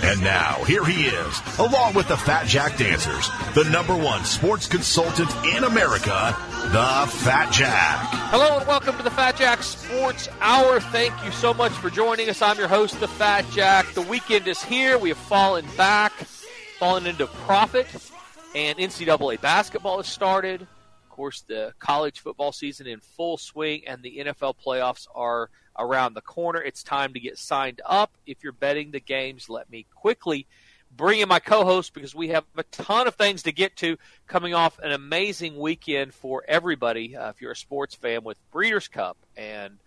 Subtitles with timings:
[0.00, 4.66] And now, here he is, along with the Fat Jack Dancers, the number one sports
[4.66, 6.36] consultant in America,
[6.70, 7.98] the Fat Jack.
[8.30, 10.78] Hello and welcome to the Fat Jack Sports Hour.
[10.78, 12.40] Thank you so much for joining us.
[12.40, 13.92] I'm your host, the Fat Jack.
[13.94, 14.98] The weekend is here.
[14.98, 16.12] We have fallen back,
[16.78, 17.88] fallen into profit,
[18.54, 20.62] and NCAA basketball has started.
[20.62, 26.14] Of course, the college football season in full swing, and the NFL playoffs are around
[26.14, 26.60] the corner.
[26.60, 28.12] It's time to get signed up.
[28.26, 30.46] If you're betting the games, let me quickly
[30.94, 34.54] bring in my co-host because we have a ton of things to get to coming
[34.54, 37.16] off an amazing weekend for everybody.
[37.16, 39.78] Uh, if you're a sports fan with Breeders' Cup and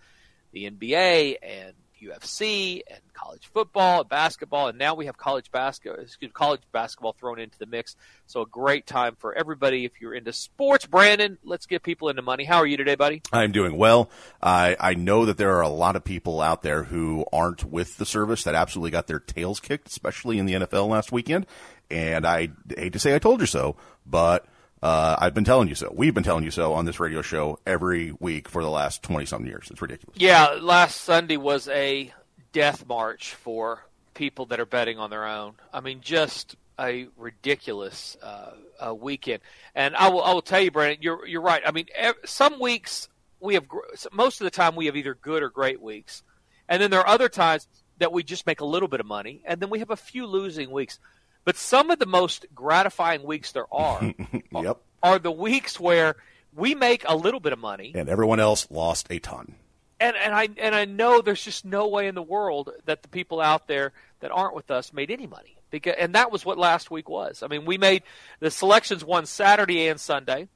[0.52, 6.03] the NBA and UFC and college football and basketball, and now we have college basketball,
[6.33, 7.95] college basketball thrown into the mix.
[8.28, 9.86] So a great time for everybody.
[9.86, 12.44] If you're into sports, Brandon, let's get people into money.
[12.44, 13.22] How are you today, buddy?
[13.31, 14.09] I'm doing well.
[14.41, 17.97] I I know that there are a lot of people out there who aren't with
[17.97, 21.45] the service that absolutely got their tails kicked, especially in the NFL last weekend.
[21.89, 23.75] And I hate to say I told you so,
[24.06, 24.45] but
[24.81, 25.94] uh, I've been telling you so.
[25.95, 29.25] We've been telling you so on this radio show every week for the last 20
[29.25, 29.67] something years.
[29.69, 30.17] It's ridiculous.
[30.19, 32.11] Yeah, last Sunday was a
[32.51, 35.53] death march for people that are betting on their own.
[35.73, 38.51] I mean, just a ridiculous uh,
[38.85, 39.41] uh, weekend.
[39.75, 41.62] And I will, I will tell you, Brandon, you're you're right.
[41.66, 43.66] I mean, ev- some weeks we have
[44.12, 46.23] most of the time we have either good or great weeks,
[46.67, 47.67] and then there are other times
[48.00, 50.25] that we just make a little bit of money, and then we have a few
[50.25, 51.00] losing weeks.
[51.44, 54.13] But some of the most gratifying weeks there are
[54.51, 54.78] yep.
[55.01, 56.16] are the weeks where
[56.53, 59.56] we make a little bit of money And everyone else lost a ton.
[60.01, 63.07] And and I and I know there's just no way in the world that the
[63.07, 66.57] people out there that aren't with us made any money because and that was what
[66.57, 67.44] last week was.
[67.44, 68.03] I mean, we made
[68.39, 70.50] the selections one Saturday and Sunday,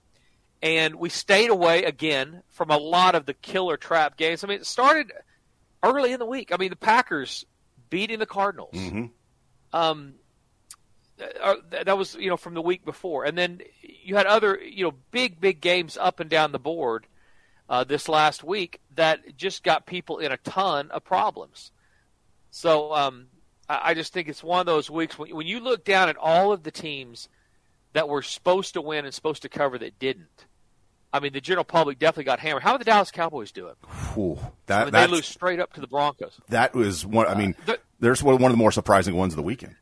[0.61, 4.43] and we stayed away again from a lot of the killer trap games.
[4.43, 5.11] I mean, it started
[5.83, 6.51] early in the week.
[6.51, 7.45] I mean, the Packers
[7.89, 8.75] beating the Cardinals.
[9.71, 10.15] Um,
[11.41, 14.83] uh, that was you know from the week before, and then you had other you
[14.85, 17.05] know big big games up and down the board
[17.69, 21.71] uh, this last week that just got people in a ton of problems.
[22.51, 23.27] So um,
[23.67, 26.17] I, I just think it's one of those weeks when, when you look down at
[26.17, 27.27] all of the teams
[27.93, 30.45] that were supposed to win and supposed to cover that didn't.
[31.13, 32.63] I mean, the general public definitely got hammered.
[32.63, 33.75] How are the Dallas Cowboys doing?
[33.87, 36.39] I That mean, they lose straight up to the Broncos.
[36.49, 37.25] that was one.
[37.27, 39.75] I mean, the- there's one one of the more surprising ones of the weekend.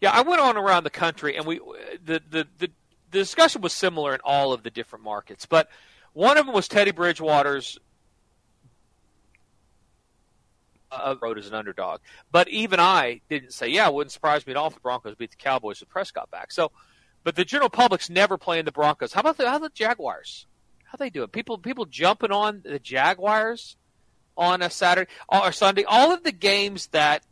[0.00, 1.58] Yeah, I went on around the country, and we
[2.04, 2.70] the the the,
[3.10, 5.68] the discussion was similar in all of the different markets, but
[6.16, 7.78] one of them was Teddy Bridgewater's
[10.90, 12.00] uh, road as an underdog.
[12.32, 15.14] But even I didn't say, yeah, it wouldn't surprise me at all if the Broncos
[15.14, 16.52] beat the Cowboys with Prescott back.
[16.52, 16.72] So,
[17.22, 19.12] but the general public's never playing the Broncos.
[19.12, 20.46] How about the how about the Jaguars?
[20.84, 21.28] How they doing?
[21.28, 23.76] People people jumping on the Jaguars
[24.38, 25.84] on a Saturday or Sunday.
[25.84, 27.24] All of the games that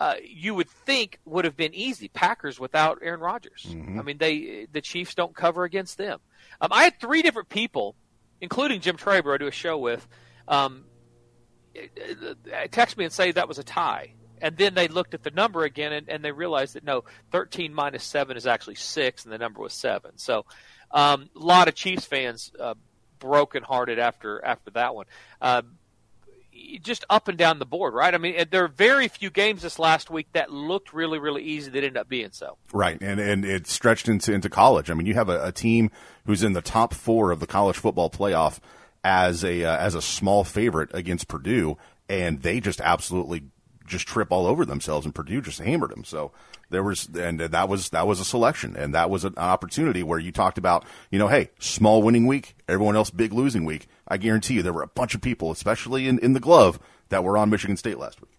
[0.00, 2.08] uh, you would think would have been easy.
[2.08, 3.64] Packers without Aaron Rodgers.
[3.70, 6.18] I mean, they the Chiefs don't cover against them.
[6.60, 7.94] Um, I had three different people,
[8.40, 10.06] including Jim Traber, I do a show with,
[10.46, 10.84] um,
[12.70, 14.14] text me and say that was a tie.
[14.40, 17.74] And then they looked at the number again and, and they realized that no, 13
[17.74, 20.12] minus 7 is actually 6, and the number was 7.
[20.16, 20.46] So
[20.90, 22.74] um, a lot of Chiefs fans uh,
[23.18, 25.06] brokenhearted after after that one.
[25.40, 25.77] Um,
[26.82, 28.14] just up and down the board, right?
[28.14, 31.70] I mean, there are very few games this last week that looked really, really easy
[31.70, 32.56] that ended up being so.
[32.72, 34.90] Right, and and it stretched into into college.
[34.90, 35.90] I mean, you have a, a team
[36.26, 38.58] who's in the top four of the college football playoff
[39.04, 41.76] as a uh, as a small favorite against Purdue,
[42.08, 43.44] and they just absolutely
[43.88, 46.04] just trip all over themselves, and Purdue just hammered them.
[46.04, 46.32] So
[46.70, 50.18] there was, and that was that was a selection, and that was an opportunity where
[50.18, 53.88] you talked about, you know, hey, small winning week, everyone else big losing week.
[54.06, 57.24] I guarantee you, there were a bunch of people, especially in in the glove, that
[57.24, 58.30] were on Michigan State last week.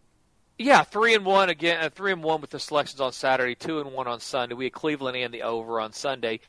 [0.57, 1.81] Yeah, three and one again.
[1.81, 3.55] Uh, three and one with the selections on Saturday.
[3.55, 4.55] Two and one on Sunday.
[4.55, 6.41] We had Cleveland and the over on Sunday.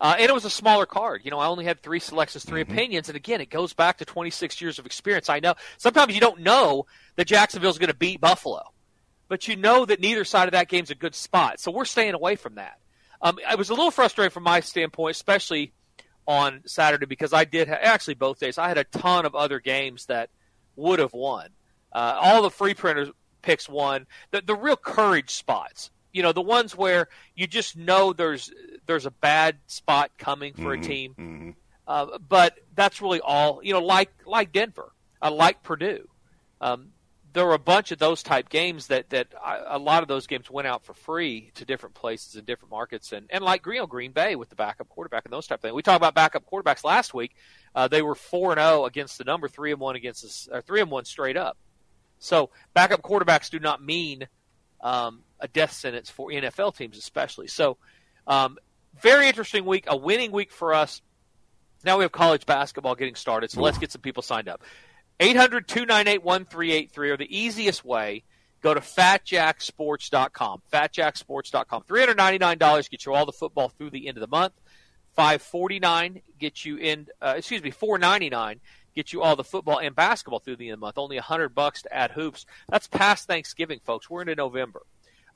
[0.00, 1.20] Uh, and it was a smaller card.
[1.24, 2.72] You know, I only had three selections, 3 Mm-hmm.
[2.72, 3.08] opinions.
[3.10, 5.28] And again, it goes back to 26 years of experience.
[5.28, 6.86] I know sometimes you don't know
[7.16, 8.62] that Jacksonville's going to beat Buffalo,
[9.28, 11.60] but you know that neither side of that game's a good spot.
[11.60, 12.78] So we're staying away from that.
[13.20, 15.74] Um, I was a little frustrated from my standpoint, especially
[16.26, 18.56] on Saturday, because I did ha- actually both days.
[18.56, 20.30] I had a ton of other games that
[20.76, 21.48] would have won.
[21.92, 23.10] Uh, all the free printers
[23.42, 24.06] picks won.
[24.30, 28.52] The, the real courage spots, you know, the ones where you just know there's
[28.86, 31.14] there's a bad spot coming for a team.
[31.86, 36.08] Uh, but that's really all, you know, like like Denver, uh, like Purdue.
[36.60, 36.92] Um,
[37.32, 40.26] there were a bunch of those type games that that I, a lot of those
[40.26, 43.84] games went out for free to different places and different markets, and and like Green
[43.86, 45.74] Green Bay with the backup quarterback and those type of things.
[45.74, 47.34] We talked about backup quarterbacks last week.
[47.74, 50.80] Uh, they were four and zero against the number, three and one against us, three
[50.80, 51.56] and one straight up.
[52.18, 54.28] So backup quarterbacks do not mean
[54.80, 57.48] um, a death sentence for NFL teams, especially.
[57.48, 57.76] So
[58.26, 58.58] um,
[59.00, 61.02] very interesting week, a winning week for us.
[61.84, 64.62] Now we have college basketball getting started, so let's get some people signed up.
[65.18, 68.24] 800 298 1383 are the easiest way.
[68.62, 70.62] Go to fatjacksports.com.
[70.70, 71.82] Fatjacksports.com.
[71.82, 74.52] $399 get you all the football through the end of the month.
[75.14, 78.60] 549 get you in uh, excuse me 499
[78.94, 81.50] get you all the football and basketball through the end of the month only 100
[81.50, 84.82] bucks to add hoops that's past thanksgiving folks we're into november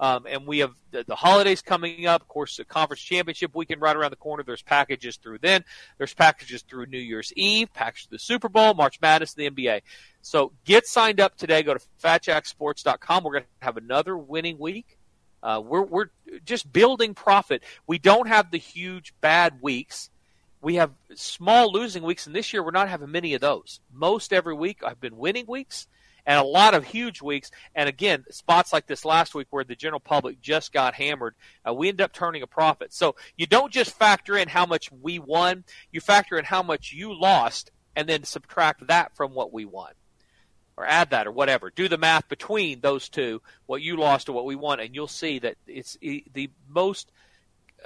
[0.00, 2.23] um, and we have the, the holidays coming up.
[2.23, 4.43] Of course the conference championship weekend right around the corner.
[4.43, 5.64] There's packages through then.
[5.99, 9.82] There's packages through new year's eve packages through the super bowl march madness the nba
[10.25, 11.62] so get signed up today.
[11.62, 14.99] Go to fatjacksports.com we're going to have another winning week.
[15.43, 16.06] Uh, we're we're
[16.46, 17.62] just building profit.
[17.87, 20.08] We don't have the huge bad weeks.
[20.62, 23.81] We have small losing weeks, and this year we're not having many of those.
[23.93, 25.87] Most every week I've been winning weeks,
[26.26, 27.50] and a lot of huge weeks.
[27.74, 31.34] And again, spots like this last week where the general public just got hammered,
[31.68, 32.92] uh, we end up turning a profit.
[32.92, 36.92] So you don't just factor in how much we won; you factor in how much
[36.92, 39.92] you lost, and then subtract that from what we won
[40.76, 41.70] or add that or whatever.
[41.70, 45.06] Do the math between those two, what you lost or what we won, and you'll
[45.06, 47.12] see that it's the most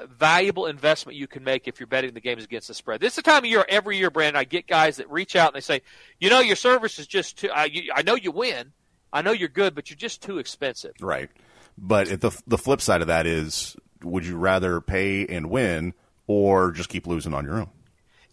[0.06, 3.00] valuable investment you can make if you're betting the games against the spread.
[3.00, 4.38] This is the time of year every year, Brandon.
[4.38, 5.82] I get guys that reach out and they say,
[6.20, 7.50] you know, your service is just too.
[7.50, 8.72] I, you, I know you win,
[9.12, 10.92] I know you're good, but you're just too expensive.
[11.00, 11.30] Right.
[11.76, 15.94] But the the flip side of that is, would you rather pay and win
[16.26, 17.70] or just keep losing on your own?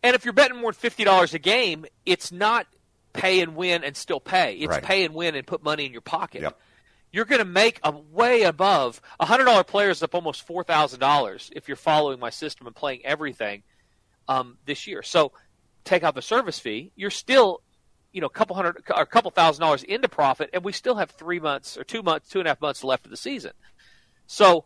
[0.03, 2.67] And if you're betting more than fifty dollars a game, it's not
[3.13, 4.55] pay and win and still pay.
[4.55, 4.83] It's Right.
[4.83, 6.41] pay and win and put money in your pocket.
[6.41, 6.59] Yep.
[7.15, 10.65] You're going to make a way above a hundred dollar player is up almost four
[10.65, 13.63] thousand dollars if you're following my system and playing everything
[14.27, 15.01] um, this year.
[15.01, 15.31] So
[15.85, 17.61] take out the service fee, you're still
[18.11, 20.95] you know a couple hundred or a couple thousand dollars into profit, and we still
[20.95, 23.53] have three months or two months, two and a half months left of the season.
[24.27, 24.65] So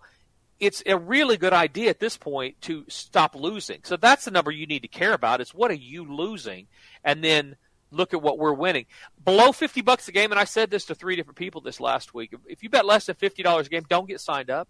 [0.60, 3.81] it's a really good idea at this point to stop losing.
[3.84, 6.66] So that's the number you need to care about is what are you losing
[7.04, 7.57] and then
[7.91, 8.86] look at what we're winning.
[9.24, 12.13] Below 50 bucks a game and I said this to three different people this last
[12.13, 12.33] week.
[12.47, 14.68] If you bet less than $50 a game, don't get signed up.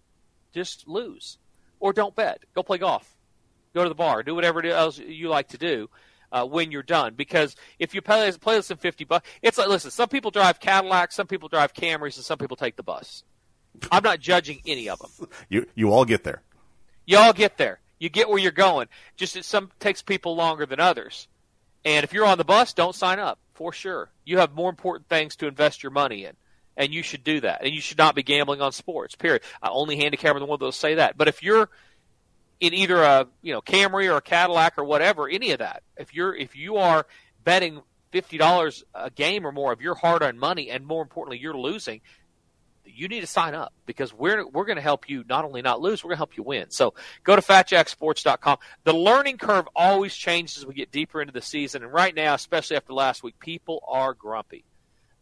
[0.54, 1.38] Just lose
[1.80, 2.44] or don't bet.
[2.54, 3.18] Go play golf.
[3.74, 4.24] Go to the bar.
[4.24, 5.90] Do whatever else you like to do.
[6.32, 9.68] Uh, when you're done, because if you play, play less than fifty bucks, it's like
[9.68, 9.90] listen.
[9.90, 13.24] Some people drive Cadillacs, some people drive Camrys, and some people take the bus.
[13.92, 15.28] I'm not judging any of them.
[15.50, 16.44] You you all get there.
[17.08, 17.80] You all get there.
[17.98, 18.90] You get where you're going.
[19.18, 21.28] Just it some takes people longer than others.
[21.86, 24.12] And if you're on the bus, don't sign up for sure.
[24.26, 26.34] You have more important things to invest your money in,
[26.76, 27.64] and you should do that.
[27.64, 29.16] And you should not be gambling on sports.
[29.16, 29.42] Period.
[29.62, 31.18] I only handicapper the one that'll say that.
[31.18, 31.70] But if you're
[32.60, 36.14] in either a you know Camry or a Cadillac or whatever, any of that, if
[36.14, 37.06] you're if you are
[37.44, 37.82] betting
[38.12, 42.02] fifty dollars a game or more of your hard-earned money, and more importantly, you're losing,
[43.00, 45.82] you need to sign up because we're we're going to help you not only not
[45.82, 46.70] lose, we're going to help you win.
[46.70, 48.58] So go to fatjacksports.com.
[48.84, 52.34] The learning curve always changes as we get deeper into the season, and right now,
[52.34, 54.66] especially after last week, people are grumpy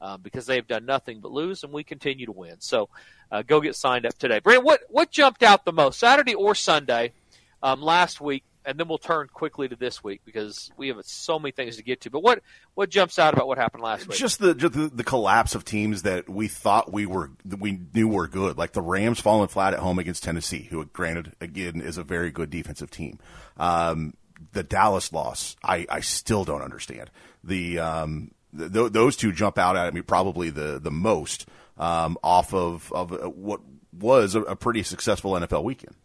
[0.02, 2.56] um, because they've done nothing but lose, and we continue to win.
[2.60, 2.90] So
[3.32, 4.40] uh, go get signed up today.
[4.40, 7.14] Brandon, what what jumped out the most, Saturday or Sunday,
[7.62, 8.44] um, last week?
[8.68, 11.84] And then we'll turn quickly to this week because we have so many things to
[11.84, 12.10] get to.
[12.10, 12.44] But what
[12.76, 14.18] what jumps out about what happened last week?
[14.18, 18.10] Just the, just the the collapse of teams that we thought we were we knew
[18.10, 21.98] were good, like the Rams falling flat at home against Tennessee, who granted again is
[21.98, 23.20] a very good defensive team.
[23.56, 24.16] Um,
[24.52, 27.10] the Dallas loss, I, I still don't understand.
[27.44, 31.48] The um, th- those two jump out at me probably the the most
[31.78, 33.62] um, off of of what
[33.94, 35.96] was a, a pretty successful NFL weekend.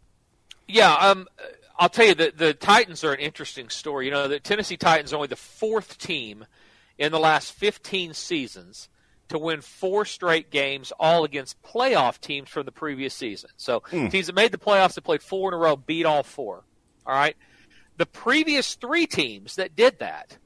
[0.69, 1.26] Yeah, um,
[1.82, 4.04] I'll tell you that the Titans are an interesting story.
[4.04, 6.46] You know, the Tennessee Titans are only the fourth team
[6.96, 8.88] in the last 15 seasons
[9.30, 13.50] to win four straight games, all against playoff teams from the previous season.
[13.56, 14.06] So hmm.
[14.06, 16.62] teams that made the playoffs that played four in a row beat all four.
[17.04, 17.36] All right.
[17.96, 20.38] The previous three teams that did that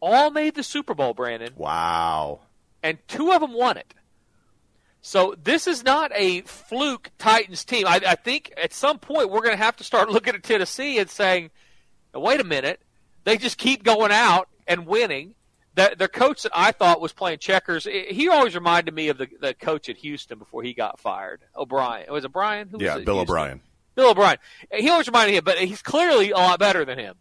[0.00, 2.40] all made the Super Bowl, Brandon, Wow.
[2.82, 3.94] and two of them won it.
[5.06, 7.86] So this is not a fluke Titans team.
[7.86, 10.98] I, I think at some point we're going to have to start looking at Tennessee
[10.98, 11.50] and saying,
[12.14, 12.80] "Wait a minute,
[13.24, 15.34] they just keep going out and winning."
[15.74, 19.28] The, their coach that I thought was playing checkers, he always reminded me of the,
[19.40, 21.42] the coach at Houston before he got fired.
[21.54, 22.06] O'Brien.
[22.06, 22.68] It was it Brian?
[22.68, 22.98] Who was Yeah?
[23.00, 23.18] Bill?
[23.18, 23.60] O'Brien.
[23.96, 24.38] Bill O'Brien.
[24.72, 27.16] He always reminded him, but he's clearly a lot better than him.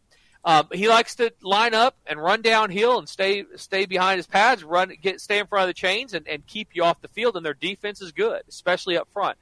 [0.45, 4.63] Um, he likes to line up and run downhill and stay stay behind his pads,
[4.63, 7.37] run get stay in front of the chains and, and keep you off the field.
[7.37, 9.37] And their defense is good, especially up front.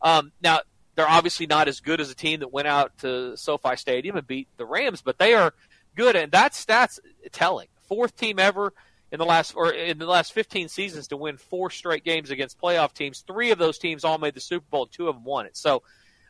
[0.00, 0.60] Um, now
[0.94, 4.26] they're obviously not as good as a team that went out to SoFi Stadium and
[4.26, 5.52] beat the Rams, but they are
[5.94, 6.98] good, and that stats
[7.32, 7.68] telling.
[7.82, 8.72] Fourth team ever
[9.12, 12.58] in the last or in the last 15 seasons to win four straight games against
[12.58, 13.22] playoff teams.
[13.26, 14.86] Three of those teams all made the Super Bowl.
[14.86, 15.56] Two of them won it.
[15.56, 15.82] So.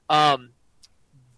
[0.08, 0.50] Um,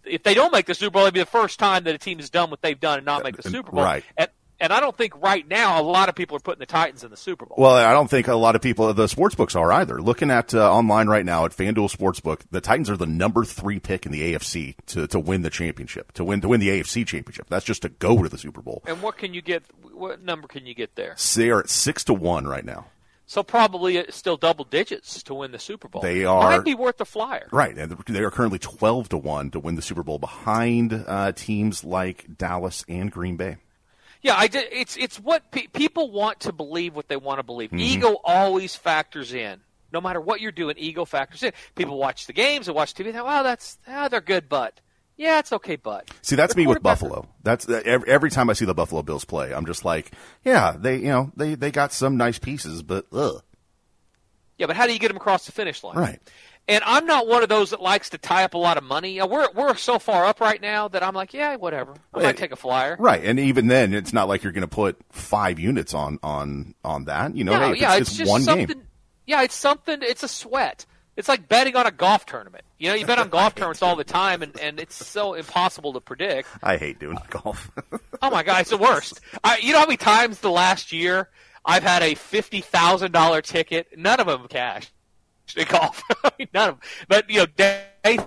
[0.05, 2.17] if they don't make the Super Bowl, it'll be the first time that a team
[2.19, 3.83] has done what they've done and not make the Super Bowl.
[3.83, 4.03] right.
[4.17, 4.29] And,
[4.61, 7.11] and I don't think right now a lot of people are putting the Titans in
[7.11, 7.55] the Super Bowl.
[7.57, 10.01] Well, I don't think a lot of people, the sports books are either.
[10.01, 13.79] Looking at uh, online right now at FanDuel Sportsbook, the Titans are the number three
[13.79, 17.07] pick in the AFC to, to win the championship, to win to win the AFC
[17.07, 17.47] championship.
[17.47, 18.83] That's just to go to the Super Bowl.
[18.85, 19.63] and what can you get?
[19.93, 21.15] What number can you get there?
[21.35, 22.87] They are at six to one right now.
[23.29, 26.01] So probably still double digits to win the Super Bowl.
[26.01, 27.47] They are- might be worth the flyer.
[27.51, 31.31] Right, and they are currently twelve to one to win the Super Bowl behind uh,
[31.33, 33.57] teams like Dallas and Green Bay.
[34.23, 37.43] Yeah, I did, it's it's what pe- people want to believe what they want to
[37.43, 37.69] believe.
[37.69, 37.79] Mm-hmm.
[37.81, 39.59] Ego always factors in.
[39.93, 41.53] No matter what you're doing, ego factors in.
[41.75, 43.03] People watch the games and watch TV.
[43.05, 44.81] They think, "Well, that's ah, they're good, but
[45.19, 47.27] yeah, it's okay, but." See, that's The me with Buffalo.
[47.43, 50.11] That's uh, every, every time I see the Buffalo Bills play, I'm just like,
[50.43, 53.43] yeah, they you know they they got some nice pieces, but ugh.
[54.57, 55.95] Yeah, but how do you get them across the finish line?
[55.95, 56.19] Right.
[56.67, 59.19] And I'm not one of those that likes to tie up a lot of money.
[59.21, 61.95] We're we're so far up right now that I'm like, yeah, whatever.
[62.13, 62.95] I might take a flyer.
[62.99, 66.75] Right, and even then, it's not like you're going to put five units on on
[66.83, 67.35] on that.
[67.35, 68.67] You know, No, hey, yeah, it's, it's, it's just one something.
[68.67, 68.83] game.
[69.25, 69.99] Yeah, it's something.
[70.01, 70.85] It's a sweat.
[71.19, 72.63] It's like betting on a golf tournament.
[72.77, 75.91] You know, you bet on golf tournaments all the time, and, and it's so impossible
[75.91, 76.47] to predict.
[76.63, 77.69] I hate doing golf.
[78.21, 79.21] Oh my god, it's the worst.
[79.45, 81.29] I, you know how many times the last year
[81.65, 84.91] I've had a fifty thousand dollar ticket, none of them cash.
[85.55, 86.03] In golf,
[86.53, 86.79] none of them.
[87.07, 88.19] But you know, day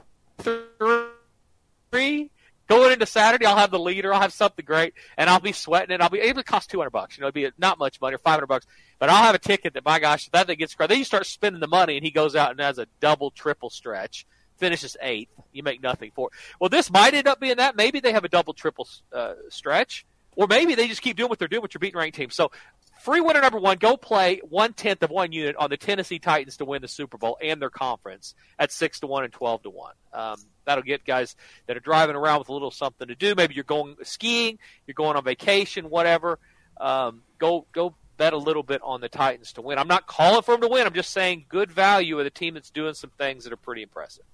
[1.91, 2.31] three
[2.69, 5.95] going into Saturday, I'll have the leader, I'll have something great, and I'll be sweating
[5.95, 6.01] it.
[6.01, 7.17] I'll be able to cost two hundred bucks.
[7.17, 8.67] You know, it'd be not much money or five hundred bucks,
[8.99, 11.61] but I'll have a ticket that my gosh, that thing gets then you start spending
[11.61, 14.27] the money, and he goes out and has a double, triple stretch.
[14.59, 16.35] Finishes eighth, you make nothing for it.
[16.61, 17.75] Well, this might end up being that.
[17.75, 21.41] Maybe they have a double, triple uh, stretch, or maybe they just keep doing what
[21.41, 22.31] they're doing with your beating ranked team.
[22.31, 22.53] So,
[23.03, 26.57] free winner number one, go play one tenth of one unit on the Tennessee Titans
[26.59, 29.71] to win the Super Bowl and their conference at six to one and twelve to
[29.71, 29.95] one.
[30.13, 33.35] Um, that'll get guys that are driving around with a little something to do.
[33.35, 36.39] Maybe you're going skiing, you're going on vacation, whatever.
[36.81, 39.79] Um, go go bet a little bit on the Titans to win.
[39.79, 40.87] I'm not calling for them to win.
[40.87, 43.83] I'm just saying good value with a team that's doing some things that are pretty
[43.83, 44.25] impressive.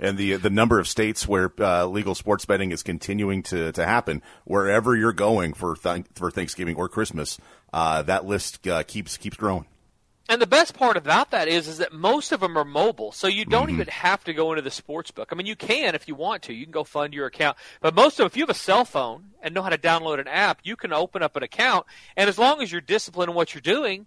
[0.00, 3.84] and the the number of states where uh, legal sports betting is continuing to, to
[3.84, 7.38] happen, wherever you're going for th- for Thanksgiving or Christmas,
[7.72, 9.66] uh, that list uh, keeps keeps growing.
[10.30, 13.28] And the best part about that is, is that most of them are mobile, so
[13.28, 15.30] you don't even have to go into the sports book.
[15.32, 16.52] I mean, you can if you want to.
[16.52, 18.84] You can go fund your account, but most of them, if you have a cell
[18.84, 21.86] phone and know how to download an app, you can open up an account.
[22.14, 24.06] And as long as you're disciplined in what you're doing,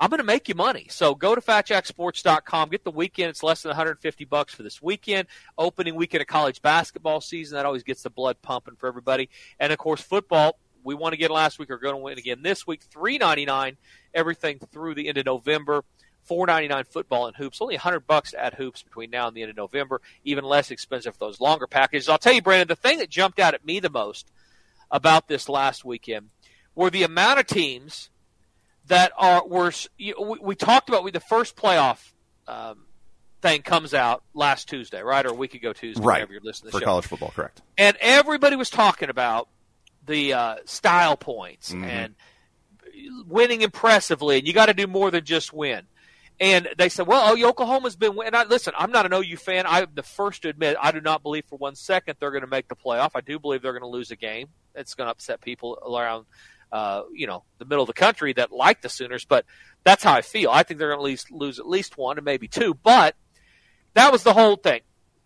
[0.00, 0.86] I'm going to make you money.
[0.90, 3.30] So go to fatjacksports.com, get the weekend.
[3.30, 5.26] It's less than 150 bucks for this weekend.
[5.56, 7.56] Opening weekend of college basketball season.
[7.56, 9.28] That always gets the blood pumping for everybody.
[9.58, 10.58] And of course, football.
[10.88, 11.68] We won again last week.
[11.68, 12.80] We're going to win again this week.
[12.90, 13.76] 3.99
[14.14, 15.84] everything through the end of November.
[16.24, 17.60] Four ninety nine football and hoops.
[17.62, 20.02] Only hundred bucks add hoops between now and the end of November.
[20.24, 22.06] Even less expensive for those longer packages.
[22.06, 24.30] I'll tell you, Brandon, the thing that jumped out at me the most
[24.90, 26.28] about this last weekend
[26.74, 28.10] were the amount of teams
[28.86, 29.72] that are were.
[29.96, 32.12] You know, we, we talked about we, the first playoff
[32.46, 32.84] um,
[33.40, 36.72] thing comes out last Tuesday, right, or a week ago Tuesday, Right whenever you're listening
[36.72, 37.62] to for show college football, correct?
[37.78, 39.48] and everybody was talking about
[40.08, 41.84] the uh, style points Mm-hmm.
[41.84, 42.14] and
[43.26, 45.82] winning impressively, and you got to do more than just win.
[46.40, 49.36] And they said, "Well, oh, Oklahoma's been." win-" And I, listen, I'm not an OU
[49.36, 49.64] fan.
[49.66, 52.48] I'm the first to admit I do not believe for one second they're going to
[52.48, 53.10] make the playoff.
[53.14, 54.48] I do believe they're going to lose a game.
[54.74, 56.26] It's going to upset people around,
[56.70, 59.24] uh, you know, the middle of the country that like the Sooners.
[59.24, 59.46] But
[59.82, 60.50] that's how I feel.
[60.50, 62.72] I think they're going to at least lose at least one and maybe two.
[62.74, 63.16] But
[63.94, 64.80] that was the whole thing.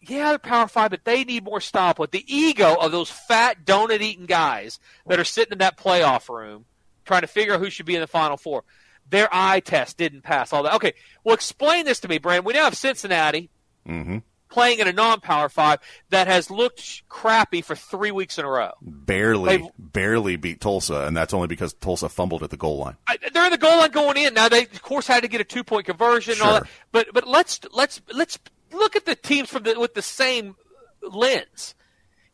[0.07, 2.11] Yeah, they're Power Five, but they need more style point.
[2.13, 6.65] The ego of those fat donut eating guys that are sitting in that playoff room
[7.05, 8.65] trying to figure out who should be in the Final Four.
[9.11, 10.53] their eye test didn't pass.
[10.53, 10.75] All that.
[10.75, 10.95] Okay,
[11.25, 12.45] well, explain this to me, Brandon.
[12.45, 13.51] We now have Cincinnati
[13.87, 14.19] Mm-hmm.
[14.49, 15.81] playing in a non-power five
[16.11, 18.71] that has looked crappy for three weeks in a row.
[18.81, 22.97] Barely, They've- barely beat Tulsa, and that's only because Tulsa fumbled at the goal line.
[23.09, 24.49] I, they're in the goal line going in now.
[24.49, 26.61] They of course had to get a two point conversion and all Sure.
[26.61, 26.69] that.
[26.93, 28.39] But but let's let's let's
[28.73, 30.57] look at the teams from the with the same
[31.03, 31.75] lens.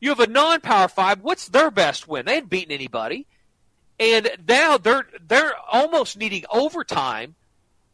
[0.01, 1.21] You have a non power five.
[1.23, 2.27] What's their best win?
[2.27, 3.27] They hadn't beaten anybody,
[3.99, 7.35] and now they're they're almost needing overtime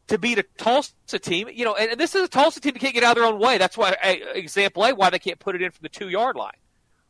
[0.09, 1.49] to beat a Tulsa team.
[1.53, 3.33] You know, and, and this is a Tulsa team that can't get out of their
[3.33, 3.59] own way.
[3.59, 3.93] That's why
[4.35, 6.57] example A why they can't put it in from the two yard line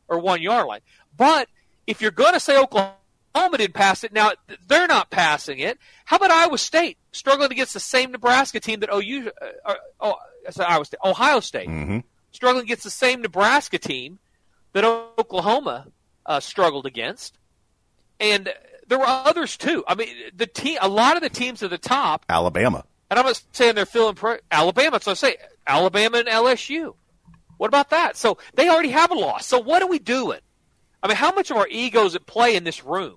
[0.09, 0.81] or one yard line.
[1.17, 1.49] But
[1.87, 4.33] if you're going to say Oklahoma didn't pass it, now
[4.69, 5.79] they're not passing it.
[6.05, 9.31] How about Iowa State struggling against the same Nebraska team that OU,
[9.65, 10.13] uh, uh,
[10.59, 11.99] I Iowa State, Ohio State, Mm-hmm.
[12.33, 14.19] struggling against the same Nebraska team
[14.73, 15.87] that Oklahoma
[16.27, 17.39] uh, struggled against,
[18.21, 18.53] and
[18.89, 19.85] there were others too.
[19.89, 22.85] I mean, the team, a lot of the teams at the top Alabama.
[23.11, 25.01] and I'm not saying they're feeling pro- Alabama.
[25.01, 25.37] So I say
[25.67, 26.95] Alabama and LSU.
[27.57, 28.17] What about that?
[28.17, 29.47] So they already have a loss.
[29.47, 30.41] So what are we doing?
[31.03, 33.17] I mean, how much of our egos at play in this room?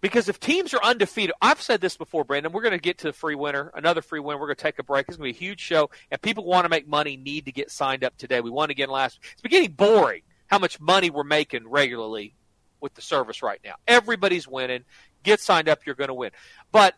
[0.00, 2.52] Because if teams are undefeated, I've said this before, Brandon.
[2.52, 4.38] We're going to get to the free winner, another free winner.
[4.38, 5.06] We're going to take a break.
[5.08, 7.52] It's going to be a huge show, and people want to make money need to
[7.52, 8.40] get signed up today.
[8.40, 9.18] We won again last.
[9.32, 12.34] It's beginning boring how much money we're making regularly
[12.80, 13.74] with the service right now.
[13.86, 14.84] Everybody's winning.
[15.24, 15.80] Get signed up.
[15.84, 16.30] You're going to win.
[16.70, 16.94] But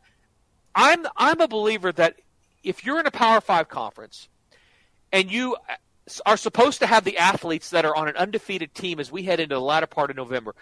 [0.75, 2.17] I'm I'm a believer that
[2.63, 4.29] if you're in a Power Five conference
[5.13, 5.75] and you uh,
[6.27, 9.41] are supposed to have the athletes that are on an undefeated team as we head
[9.41, 10.55] into the latter part of November,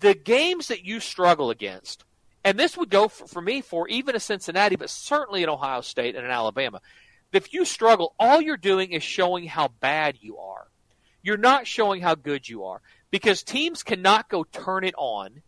[0.00, 2.04] the games that you struggle against,
[2.44, 5.80] and this would go for, for me for even a Cincinnati, but certainly an Ohio
[5.80, 6.80] State and an Alabama.
[7.32, 10.68] If you struggle, all you're doing is showing how bad you are.
[11.22, 15.42] You're not showing how good you are because teams cannot go turn it on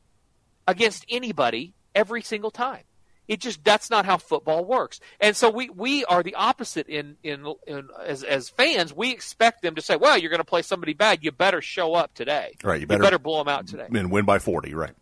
[0.67, 2.85] against anybody every single time.
[3.29, 5.01] It just that's not how football works.
[5.21, 8.95] And so we we are the opposite in in, in as as fans.
[8.95, 11.25] We expect them to say, "Well, you're going to play somebody bad.
[11.25, 12.55] You better show up today.
[12.63, 14.95] Right, you You better- better blow them out today." And win by 40, right.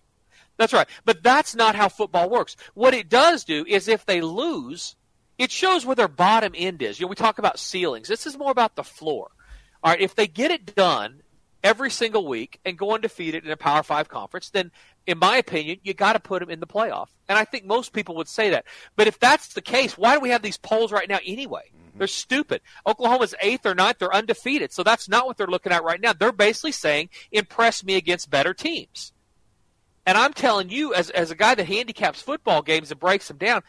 [0.57, 0.87] That's right.
[1.05, 2.57] But that's not how football works.
[2.75, 4.95] What it does do is if they lose,
[5.37, 7.01] it shows where their bottom end is.
[7.01, 8.07] You know, we talk about ceilings.
[8.09, 9.33] This is more about the floor.
[9.83, 11.24] All right, if they get it done
[11.65, 14.71] every single week and go undefeated in a Power Five conference, then
[15.07, 17.09] in my opinion, you got to put them in the playoff.
[17.29, 18.67] And I think most people would say that.
[18.95, 21.71] But if that's the case, why do we have these polls right now anyway?
[21.75, 21.99] Mm-hmm.
[21.99, 22.61] They're stupid.
[22.87, 24.73] Oklahoma's eighth or ninth; they're undefeated.
[24.73, 26.13] So that's not what they're looking at right now.
[26.13, 29.13] They're basically saying, "Impress me against better teams."
[30.07, 33.39] And I'm telling you, as as a guy that handicaps football games and breaks them
[33.39, 33.63] down,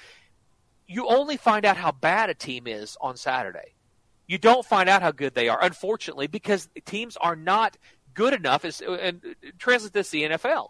[0.86, 3.75] you only find out how bad a team is on Saturday.
[4.28, 7.78] You don't find out how good they are, unfortunately, because teams are not
[8.14, 8.66] good enough.
[8.66, 9.22] As, and
[9.60, 10.70] translate this to the NFL.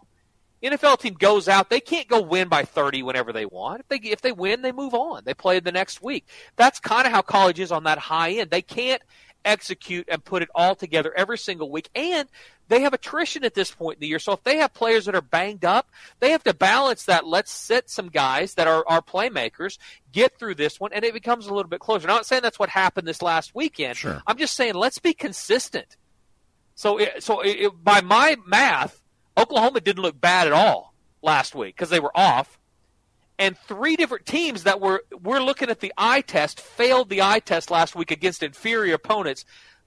[0.62, 3.80] NFL team goes out, they can't go win by 30 whenever they want.
[3.80, 5.22] If they if they win, they move on.
[5.24, 6.26] They play the next week.
[6.56, 8.50] That's kind of how college is on that high end.
[8.50, 9.02] They can't
[9.46, 11.88] execute and put it all together every single week.
[11.94, 12.28] And
[12.68, 14.18] they have attrition at this point in the year.
[14.18, 15.88] So if they have players that are banged up,
[16.20, 17.26] they have to balance that.
[17.26, 19.78] Let's sit some guys that are, are playmakers,
[20.12, 22.06] get through this one, and it becomes a little bit closer.
[22.06, 23.96] Now, I'm not saying that's what happened this last weekend.
[23.96, 24.20] Sure.
[24.26, 25.96] I'm just saying let's be consistent.
[26.74, 29.00] So, it, so it, it- by my math,
[29.38, 32.58] Oklahoma didn't look bad at all last week because they were off
[33.38, 37.40] and three different teams that were we're looking at the eye test failed the eye
[37.40, 39.44] test last week against inferior opponents.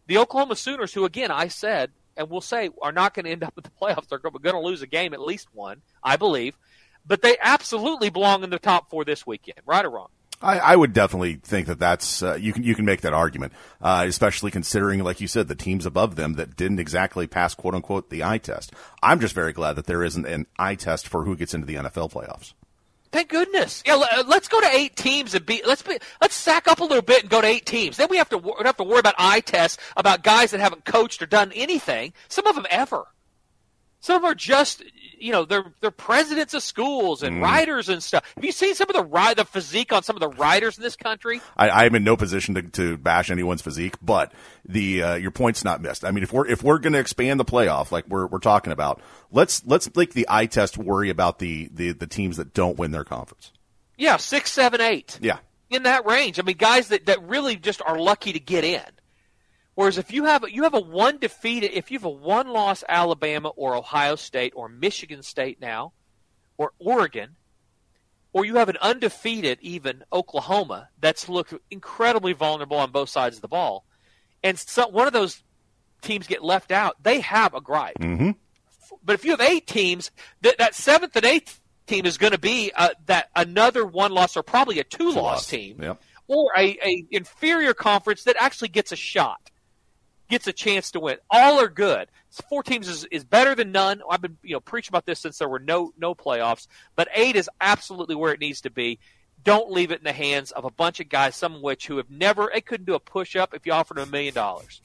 [0.07, 3.43] The Oklahoma Sooners, who again I said and will say are not going to end
[3.43, 6.57] up in the playoffs, they're going to lose a game at least one, I believe,
[7.05, 10.09] but they absolutely belong in the top four this weekend, right or wrong.
[10.41, 13.51] I, I would definitely think that that's uh, you can you can make that argument,
[13.81, 17.75] uh, especially considering, like you said, the teams above them that didn't exactly pass "quote
[17.75, 18.71] unquote" the eye test.
[19.03, 21.75] I'm just very glad that there isn't an eye test for who gets into the
[21.75, 22.53] NFL playoffs.
[23.11, 23.81] Thank goodness.
[23.85, 26.83] Yeah, uh, let's go to eight teams and be let's be let's sack up a
[26.83, 27.97] little bit and go to eight teams.
[27.97, 30.85] Then we have to we have to worry about eye tests about guys that haven't
[30.85, 32.13] coached or done anything.
[32.27, 33.07] Some of them ever.
[34.01, 34.83] Some of them are just
[35.19, 38.25] you know they're they're presidents of schools and writers and stuff.
[38.35, 40.83] Have you seen some of the ri- the physique on some of the writers in
[40.83, 41.41] this country?
[41.57, 44.31] I, I'm in no position to, to bash anyone's physique, but
[44.65, 46.05] the uh, your point's not missed.
[46.05, 48.71] I mean, if we're if we're going to expand the playoff, like we're we're talking
[48.71, 52.77] about, let's let's make the eye test worry about the the, the teams that don't
[52.77, 53.51] win their conference.
[53.97, 55.19] Yeah, six, seven, eight.
[55.21, 56.39] Yeah, in that range.
[56.39, 58.81] I mean, guys that, that really just are lucky to get in.
[59.75, 62.83] Whereas if you have you have a one defeated, if you have a one loss
[62.89, 65.93] Alabama or Ohio State or Michigan State now,
[66.57, 67.35] or Oregon,
[68.33, 73.41] or you have an undefeated even Oklahoma that's looked incredibly vulnerable on both sides of
[73.41, 73.85] the ball,
[74.43, 75.41] and so, one of those
[76.01, 77.97] teams get left out, they have a gripe.
[77.99, 78.35] Mhm.
[79.03, 82.37] But if you have eight teams, that, that seventh and eighth team is going to
[82.39, 86.01] be uh, that another one loss or probably a two loss team Yep.
[86.27, 89.48] or a, a inferior conference that actually gets a shot,
[90.29, 91.17] gets a chance to win.
[91.29, 92.07] All are good.
[92.49, 94.01] Four teams is, is better than none.
[94.09, 97.35] I've been you know preaching about this since there were no no playoffs, but eight
[97.35, 98.99] is absolutely where it needs to be.
[99.43, 101.97] Don't leave it in the hands of a bunch of guys, some of which who
[101.97, 104.81] have never they couldn't do a push up if you offered them a million dollars,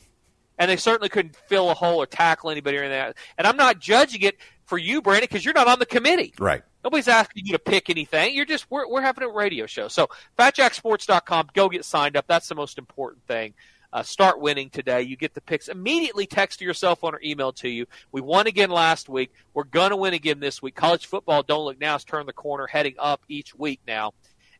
[0.59, 3.15] and they certainly couldn't fill a hole or tackle anybody or anything.
[3.37, 6.33] And I'm not judging it for you, Brandon, because you're not on the committee.
[6.39, 6.63] Right.
[6.83, 8.35] Nobody's asking you to pick anything.
[8.35, 9.89] You're just we're we're having a radio show.
[9.89, 12.27] So fatjacksports.com, go get signed up.
[12.27, 13.55] That's the most important thing.
[13.95, 15.03] Uh, start winning today.
[15.03, 16.27] You get the picks immediately.
[16.27, 17.87] Text to your cell phone or email to you.
[18.11, 19.33] We won again last week.
[19.55, 20.75] We're gonna win again this week.
[20.75, 24.13] College football, don't look now, has turned the corner, heading up each week now,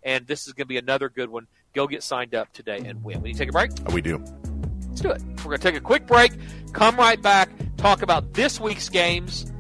[0.05, 1.49] and this is gonna be another good one.
[1.75, 3.21] Go get signed up today and win.
[3.23, 4.19] When you take a break, We do.
[4.89, 5.21] let's do it.
[5.39, 6.31] We're gonna take a quick break.
[6.73, 7.51] Come right back.
[7.77, 9.51] Talk about this week's games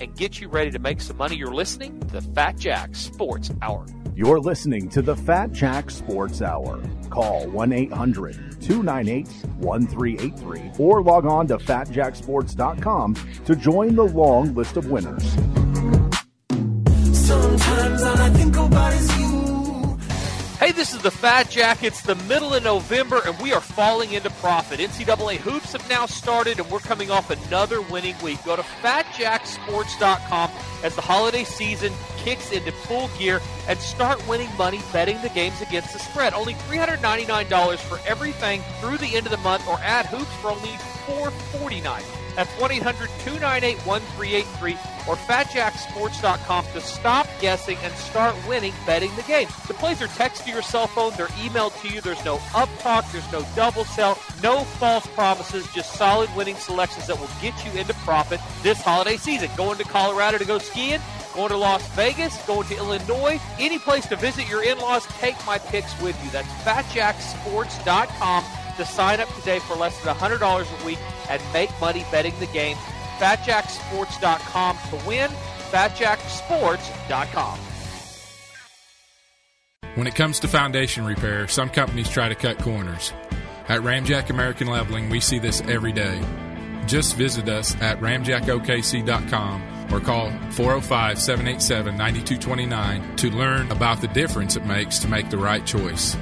[0.00, 1.36] and get you ready to make some money.
[1.36, 3.86] You're listening to the Fat Jack Sports Hour.
[4.20, 6.78] You're listening to the Fat Jack Sports Hour.
[7.08, 13.14] Call 1 800 298 1383 or log on to fatjacksports.com
[13.46, 15.24] to join the long list of winners.
[17.16, 19.29] Sometimes all I think about is you.
[20.60, 21.82] Hey, this is the Fat Jack.
[21.82, 24.78] It's the middle of November, and we are falling into profit.
[24.78, 28.44] NCAA hoops have now started, and we're coming off another winning week.
[28.44, 30.50] Go to fatjacksports.com
[30.84, 35.62] as the holiday season kicks into full gear and start winning money betting the games
[35.62, 36.34] against the spread.
[36.34, 40.76] Only $399 for everything through the end of the month, or add hoops for only
[41.06, 42.19] $449.
[42.36, 44.72] That's 1 800 298 1383
[45.08, 49.48] or fatjacksports.com to stop guessing and start winning betting the game.
[49.66, 52.00] The plays are text to your cell phone, they're emailed to you.
[52.00, 57.06] There's no up talk, there's no double sell, no false promises, just solid winning selections
[57.06, 59.50] that will get you into profit this holiday season.
[59.56, 61.00] Going to Colorado to go skiing,
[61.34, 65.34] going to Las Vegas, going to Illinois, any place to visit your in laws, take
[65.46, 66.30] my picks with you.
[66.30, 68.44] That's fatjacksports.com
[68.80, 72.46] to sign up today for less than $100 a week and make money betting the
[72.46, 72.76] game.
[73.18, 75.30] FatJackSports.com to win.
[75.70, 77.58] FatJackSports.com.
[79.96, 83.12] When it comes to foundation repair, some companies try to cut corners.
[83.68, 86.20] At Ramjack American Leveling, we see this every day.
[86.86, 94.56] Just visit us at ramjackokc.com or call 405 787 9229 to learn about the difference
[94.56, 96.16] it makes to make the right choice.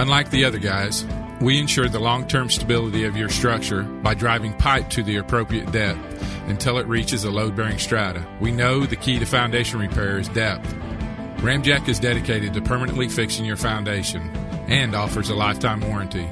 [0.00, 1.04] Unlike the other guys,
[1.42, 5.70] we ensure the long term stability of your structure by driving pipe to the appropriate
[5.72, 5.98] depth
[6.48, 8.26] until it reaches a load bearing strata.
[8.40, 10.74] We know the key to foundation repair is depth.
[11.42, 14.22] Ramjack is dedicated to permanently fixing your foundation
[14.68, 16.26] and offers a lifetime warranty.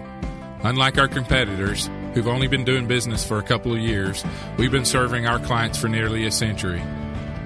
[0.62, 4.24] Unlike our competitors, who've only been doing business for a couple of years,
[4.56, 6.82] we've been serving our clients for nearly a century.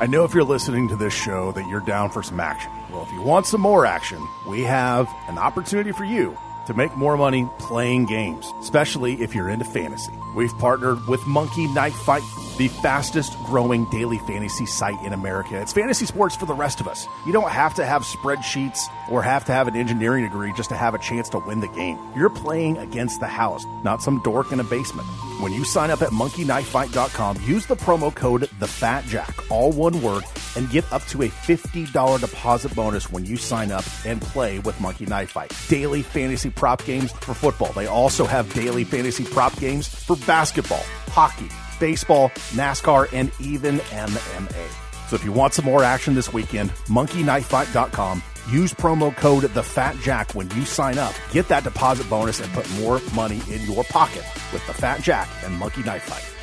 [0.00, 2.70] I know if you're listening to this show that you're down for some action.
[2.90, 6.96] Well, if you want some more action, we have an opportunity for you to make
[6.96, 10.12] more money playing games, especially if you're into fantasy.
[10.34, 12.22] We've partnered with Monkey Knife Fight,
[12.58, 15.60] the fastest growing daily fantasy site in America.
[15.60, 17.06] It's fantasy sports for the rest of us.
[17.26, 20.76] You don't have to have spreadsheets or have to have an engineering degree just to
[20.76, 21.98] have a chance to win the game.
[22.16, 25.08] You're playing against the house, not some dork in a basement.
[25.40, 30.22] When you sign up at monkeyknifefight.com, use the promo code TheFatJack, all one word,
[30.56, 34.80] and get up to a $50 deposit bonus when you sign up and play with
[34.80, 35.52] Monkey Knife Fight.
[35.68, 37.72] Daily fantasy prop games for football.
[37.72, 41.48] They also have daily fantasy prop games for basketball, hockey,
[41.80, 45.08] baseball, NASCAR, and even MMA.
[45.08, 48.22] So if you want some more action this weekend, monkeyknifefight.com.
[48.50, 51.14] Use promo code TheFatJack when you sign up.
[51.30, 55.28] Get that deposit bonus and put more money in your pocket with The Fat Jack
[55.44, 56.33] and Monkey Knife Fight.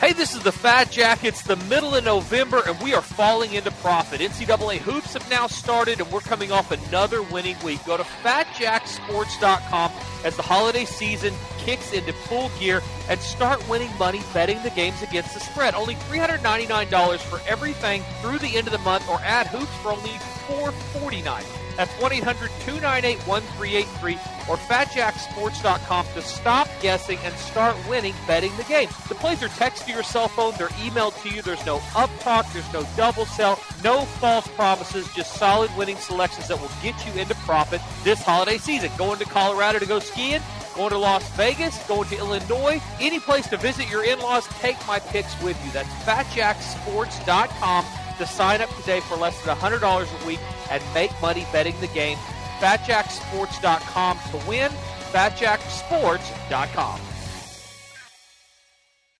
[0.00, 1.24] Hey, this is the Fat Jack.
[1.24, 4.22] It's the middle of November, and we are falling into profit.
[4.22, 7.84] NCAA hoops have now started, and we're coming off another winning week.
[7.84, 9.92] Go to fatjacksports.com
[10.24, 15.02] as the holiday season kicks into full gear and start winning money betting the games
[15.02, 15.74] against the spread.
[15.74, 20.12] Only $399 for everything through the end of the month, or add hoops for only
[20.48, 21.69] $449.
[21.80, 24.12] That's 1 800 298 1383
[24.50, 28.90] or fatjacksports.com to stop guessing and start winning betting the game.
[29.08, 31.40] The plays are text to your cell phone, they're emailed to you.
[31.40, 36.48] There's no up talk, there's no double sell, no false promises, just solid winning selections
[36.48, 38.90] that will get you into profit this holiday season.
[38.98, 40.42] Going to Colorado to go skiing,
[40.74, 44.98] Going to Las Vegas, going to Illinois, any place to visit your in-laws, take my
[44.98, 45.70] picks with you.
[45.72, 47.86] That's fatjacksports.com
[48.20, 51.88] to sign up today for less than $100 a week and make money betting the
[51.88, 52.18] game.
[52.60, 54.70] fatjacksports.com to win.
[55.12, 57.00] fatjacksports.com.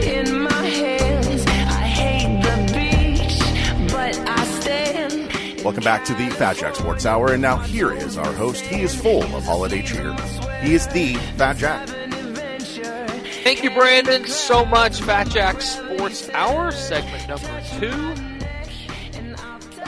[0.03, 3.39] In my hands, I hate the beach,
[3.91, 5.63] but I stand.
[5.63, 8.63] Welcome back to the Fat Jack Sports Hour, and now here is our host.
[8.65, 10.13] He is full of holiday cheer.
[10.61, 11.87] He is the Fat Jack.
[13.43, 15.01] Thank you, Brandon, so much.
[15.01, 18.13] Fat Jack Sports Hour, segment number two.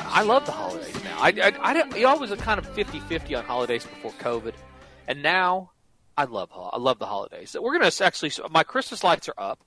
[0.10, 0.87] I love the holidays now.
[1.20, 4.54] I, I, I, know, was a kind of 50-50 on holidays before COVID,
[5.08, 5.72] and now
[6.18, 7.56] I love I love the holidays.
[7.60, 9.60] We're going to actually my Christmas lights are up.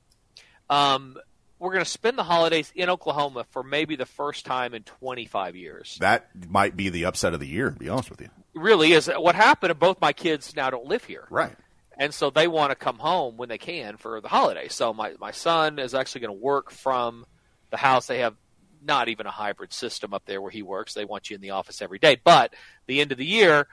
[0.69, 1.17] Um,
[1.59, 5.57] we're going to spend the holidays in Oklahoma for maybe the first time in 25
[5.57, 5.99] years.
[6.01, 8.31] That might be the upset of the year, to be honest with you.
[8.55, 9.79] really is what happened.
[9.79, 11.55] Both my kids now don't live here, Right.
[11.99, 14.75] and so they want to come home when they can for the holidays.
[14.75, 17.27] So my my son is actually going to work from
[17.71, 18.07] the house.
[18.07, 18.37] They have
[18.83, 20.95] not even a hybrid system up there where he works.
[20.95, 22.17] They want you in the office every day.
[22.23, 22.55] But
[22.87, 23.67] the end of the year,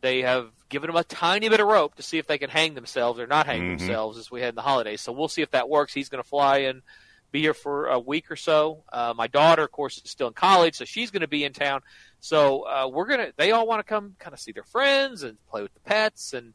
[0.00, 2.74] they have given him a tiny bit of rope to see if they can hang
[2.74, 3.78] themselves or not hang Mhm.
[3.78, 5.00] themselves as we had in the holidays.
[5.00, 5.92] So we'll see if that works.
[5.92, 6.82] He's going to fly in,
[7.30, 8.84] be here for a week or so.
[8.92, 11.52] Uh, my daughter, of course, is still in college, so she's going to be in
[11.52, 11.82] town.
[12.20, 13.32] So uh, we're gonna.
[13.36, 16.32] They all want to come, kind of see their friends and play with the pets
[16.34, 16.52] and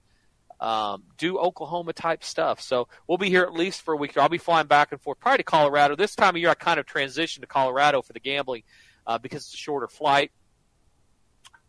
[0.59, 2.61] um, do Oklahoma type stuff.
[2.61, 4.17] So we'll be here at least for a week.
[4.17, 5.95] I'll be flying back and forth, probably to Colorado.
[5.95, 8.63] This time of year, I kind of transitioned to Colorado for the gambling
[9.05, 10.31] uh, because it's a shorter flight.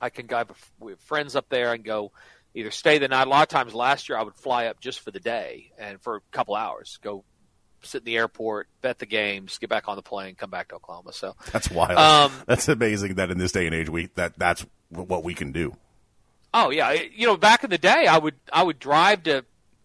[0.00, 0.44] I can go
[0.78, 2.12] with friends up there and go
[2.54, 3.26] either stay the night.
[3.26, 6.00] A lot of times last year, I would fly up just for the day and
[6.00, 7.24] for a couple hours, go
[7.82, 10.76] sit in the airport, bet the games, get back on the plane, come back to
[10.76, 11.12] Oklahoma.
[11.12, 11.98] So That's wild.
[11.98, 15.52] Um, that's amazing that in this day and age, we that that's what we can
[15.52, 15.76] do.
[16.54, 19.44] Oh yeah, you know, back in the day, I would I would drive to,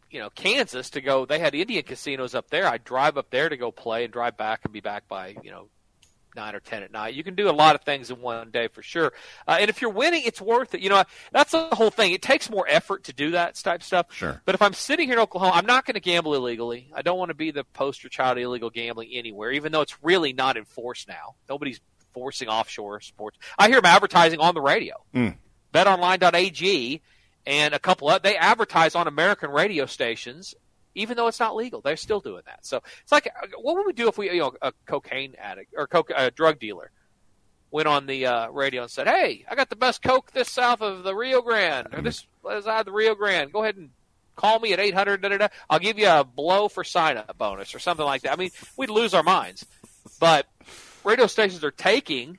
[0.09, 1.25] you know, Kansas to go.
[1.25, 2.67] They had Indian casinos up there.
[2.67, 5.51] I'd drive up there to go play and drive back and be back by you
[5.51, 5.67] know
[6.35, 7.13] nine or ten at night.
[7.13, 9.13] You can do a lot of things in one day for sure.
[9.47, 10.81] Uh, and if you're winning, it's worth it.
[10.81, 12.11] You know, that's the whole thing.
[12.13, 14.07] It takes more effort to do that type stuff.
[14.11, 14.41] Sure.
[14.45, 16.89] But if I'm sitting here in Oklahoma, I'm not going to gamble illegally.
[16.93, 20.01] I don't want to be the poster child of illegal gambling anywhere, even though it's
[20.03, 21.35] really not enforced now.
[21.49, 21.79] Nobody's
[22.13, 23.37] forcing offshore sports.
[23.57, 24.95] I hear them advertising on the radio.
[25.13, 25.35] Mm.
[25.73, 27.01] BetOnline.ag
[27.45, 30.55] and a couple of they advertise on American radio stations,
[30.95, 31.81] even though it's not legal.
[31.81, 32.65] They're still doing that.
[32.65, 35.87] So it's like, what would we do if we, you know, a cocaine addict or
[35.87, 36.91] coke, a drug dealer
[37.71, 40.81] went on the uh, radio and said, "Hey, I got the best coke this south
[40.81, 42.25] of the Rio Grande or this
[42.61, 43.51] side the Rio Grande.
[43.51, 43.89] Go ahead and
[44.35, 45.47] call me at 800 da, da, da.
[45.69, 48.51] I'll give you a blow for sign up bonus or something like that." I mean,
[48.77, 49.65] we'd lose our minds.
[50.19, 50.45] But
[51.03, 52.37] radio stations are taking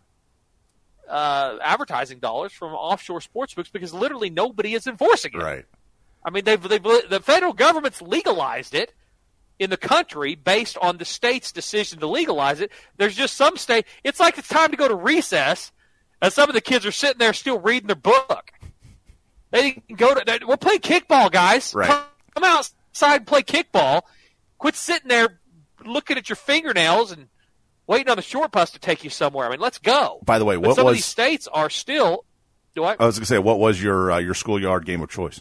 [1.09, 5.39] uh, advertising dollars from offshore sports books because literally nobody is enforcing it.
[5.43, 5.65] Right.
[6.25, 8.93] I mean, they've, they've the federal government's legalized it
[9.59, 12.73] in the country based on the state's decision to legalize it.
[12.97, 13.87] There's just some state.
[14.03, 15.71] It's like it's time to go to recess,
[16.23, 18.51] and some of the kids are sitting there still reading their book.
[19.51, 20.23] They can go to.
[20.25, 21.75] they- We're playing kickball, guys.
[21.75, 21.89] Right.
[21.89, 24.03] Come, come outside and play kickball.
[24.59, 25.39] Quit sitting there
[25.85, 27.29] looking at your fingernails and
[27.87, 29.47] waiting on the short bus to take you somewhere.
[29.47, 30.21] I mean, let's go.
[30.25, 32.25] By the way, But what some of these states are still.
[32.75, 32.97] Do I?
[32.99, 35.41] I was going to say, what was your uh, your schoolyard game of choice?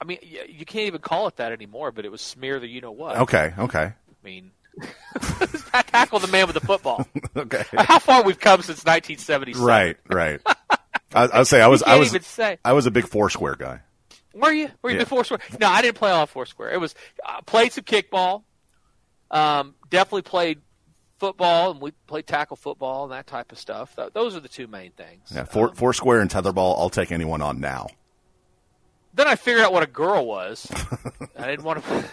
[0.00, 1.92] I mean, you can't even call it that anymore.
[1.92, 3.16] But it was smear the you know what.
[3.18, 3.94] Okay, okay, I
[4.24, 4.50] mean,
[5.86, 7.06] tackle the man with the football.
[7.36, 7.64] okay.
[7.76, 9.64] How far we've come since 1977.
[9.64, 10.40] Right, right.
[11.14, 12.58] I, I would say I was I was even say.
[12.64, 13.80] I was a big Foursquare guy.
[14.34, 14.70] Were you?
[14.82, 15.02] Were you Yeah.
[15.02, 15.38] big Foursquare?
[15.60, 16.70] No, I didn't play a lot of Foursquare.
[16.70, 16.94] It was
[17.26, 18.42] uh, played some kickball.
[19.30, 20.60] Um, definitely played
[21.22, 23.94] football, and we play tackle football and that type of stuff.
[23.94, 25.30] Th- those are the two main things.
[25.32, 26.76] Yeah, four, um, Foursquare and tetherball.
[26.76, 27.86] I'll take anyone on now.
[29.14, 30.68] Then I figured out what a girl was.
[31.38, 32.04] I didn't want to.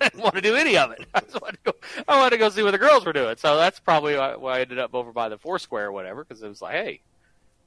[0.00, 1.06] I didn't want to do any of it.
[1.14, 1.72] I just wanted to go.
[2.08, 3.36] I wanted to go see what the girls were doing.
[3.36, 6.42] So that's probably why, why I ended up over by the Foursquare or whatever, because
[6.42, 7.02] it was like, hey,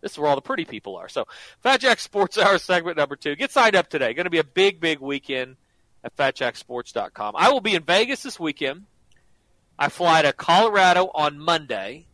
[0.01, 1.07] this is where all the pretty people are.
[1.07, 1.27] So
[1.61, 3.35] Fat Jack Sports Hour segment number two.
[3.35, 4.15] Get signed up today.
[4.15, 5.55] Going to be a big, big weekend
[6.03, 7.35] at FatJackSports.com.
[7.37, 8.85] I will be in Vegas this weekend.
[9.83, 12.07] I fly to Colorado on Monday,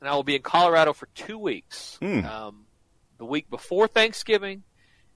[0.00, 1.96] and I will be in Colorado for two weeks.
[2.00, 2.24] Hmm.
[2.24, 2.64] Um,
[3.18, 4.64] the week before Thanksgiving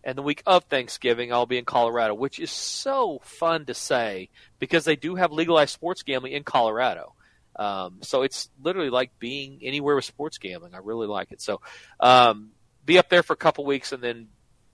[0.05, 4.29] And the week of Thanksgiving, I'll be in Colorado, which is so fun to say
[4.61, 7.15] because they do have legalized sports gambling in Colorado.
[7.57, 10.77] Um, so it's literally like being anywhere with sports gambling.
[10.77, 11.43] I really like it.
[11.43, 11.61] So
[11.99, 12.51] um,
[12.85, 14.29] be up there for a couple weeks and then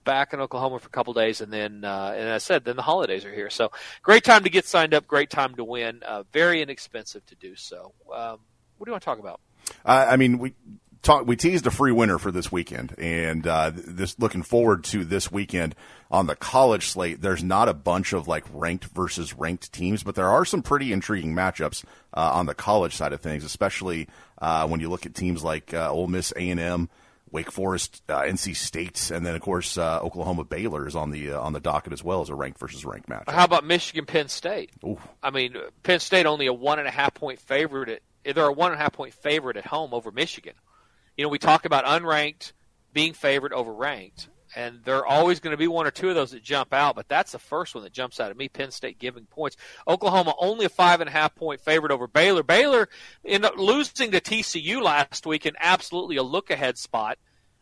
[0.05, 2.83] back in Oklahoma for a couple days, and then uh, and I said, then the
[2.83, 3.51] holidays are here.
[3.51, 3.71] So
[4.03, 6.03] great time to get signed up, great time to win.
[6.03, 7.93] Uh, very inexpensive to do so.
[8.13, 8.39] Um,
[8.79, 9.41] what do you want to talk about?
[9.85, 10.55] Uh, I mean, we
[11.03, 15.05] talk, we teased a free winner for this weekend, and uh, this looking forward to
[15.05, 15.75] this weekend
[16.11, 17.21] on the college slate.
[17.21, 20.93] There's not a bunch of like ranked versus ranked teams, but there are some pretty
[20.93, 21.85] intriguing matchups
[22.15, 25.73] uh, on the college side of things, especially uh, when you look at teams like
[25.73, 26.91] Ole Miss, A and M.
[27.33, 31.33] Wake Forest, uh, NC State, and then of course uh, Oklahoma Baylor is on the
[31.33, 33.25] uh, on the docket as well as a ranked versus ranked match.
[33.27, 34.71] How about Michigan Penn State?
[34.85, 34.99] Ooh.
[35.23, 38.03] I mean, Penn State only a one and a half point favorite.
[38.25, 40.55] At, they're a one and a half point favorite at home over Michigan.
[41.17, 42.53] You know, we talk about unranked
[42.93, 46.15] being favored over ranked, and there are always going to be one or two of
[46.15, 46.95] those that jump out.
[46.95, 48.49] But that's the first one that jumps out at me.
[48.49, 49.57] Penn State giving points.
[49.89, 52.43] Oklahoma only a five and a half point favorite over Baylor.
[52.43, 52.89] Baylor
[53.25, 57.19] in losing to TCU last week, and absolutely a look ahead spot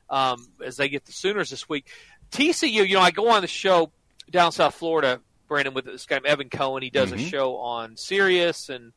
[0.09, 1.87] um, as they get the Sooners this week.
[2.33, 3.91] TCU, you know, I go on the show
[4.31, 6.83] down South Florida, Brandon, with this guy Evan Cohen.
[6.83, 7.15] He does Mhm.
[7.15, 8.93] a show on Sirius and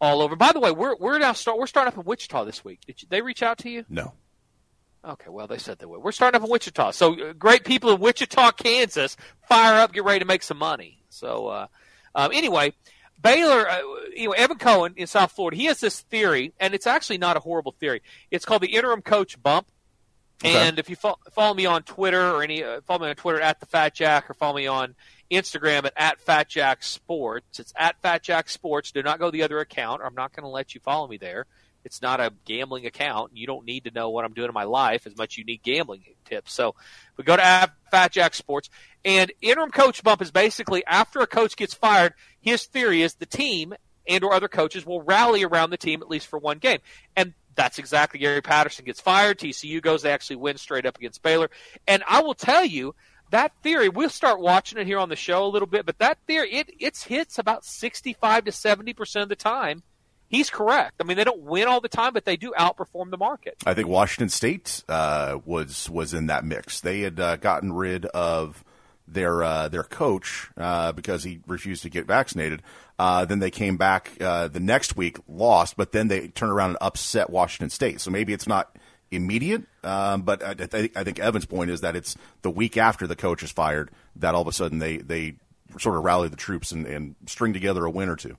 [0.00, 0.36] all over.
[0.36, 2.80] By the way, we're we're now start we're starting up in Wichita this week.
[2.86, 3.84] Did you, they reach out to you?
[3.88, 4.12] No.
[5.04, 6.02] Okay, well they said they would.
[6.02, 9.16] We're starting up in Wichita, so uh, great people in Wichita, Kansas,
[9.48, 11.02] fire up, get ready to make some money.
[11.08, 11.66] So uh,
[12.14, 12.72] um, anyway,
[13.20, 13.80] Baylor, uh,
[14.14, 17.36] you know, Evan Cohen in South Florida, he has this theory, and it's actually not
[17.36, 18.02] a horrible theory.
[18.30, 19.68] It's called the interim coach bump.
[20.44, 20.54] Okay.
[20.54, 23.40] And if you fo- follow me on Twitter or any uh, follow me on Twitter
[23.40, 24.94] at the Fat Jack or follow me on
[25.30, 27.58] Instagram at, at Fat Jack Sports.
[27.58, 28.92] It's at Fat Jack Sports.
[28.92, 30.00] Do not go to the other account.
[30.00, 31.46] Or I'm not going to let you follow me there.
[31.84, 33.32] It's not a gambling account.
[33.34, 35.62] You don't need to know what I'm doing in my life as much you need
[35.62, 36.52] gambling tips.
[36.52, 36.74] So
[37.16, 38.68] we go to at Fat Jack Sports.
[39.04, 43.26] And interim coach bump is basically after a coach gets fired, his theory is the
[43.26, 43.74] team
[44.06, 46.80] and or other coaches will rally around the team at least for one game.
[47.16, 49.38] And that's exactly Gary Patterson gets fired.
[49.38, 51.50] TCU goes, they actually win straight up against Baylor.
[51.86, 52.94] And I will tell you,
[53.30, 56.18] that theory, we'll start watching it here on the show a little bit, but that
[56.26, 59.82] theory, it it's hits about 65 to 70% of the time.
[60.28, 60.94] He's correct.
[61.00, 63.56] I mean, they don't win all the time, but they do outperform the market.
[63.64, 66.80] I think Washington State uh, was was in that mix.
[66.80, 68.62] They had uh, gotten rid of
[69.06, 72.62] their uh, their coach uh, because he refused to get vaccinated.
[72.98, 76.70] Uh, then they came back uh, the next week, lost, but then they turned around
[76.70, 78.00] and upset Washington State.
[78.00, 78.76] So maybe it's not
[79.10, 83.06] immediate, um, but I, think, I think Evan's point is that it's the week after
[83.06, 85.36] the coach is fired that all of a sudden they they
[85.78, 88.36] sort of rally the troops and, and string together a win or two.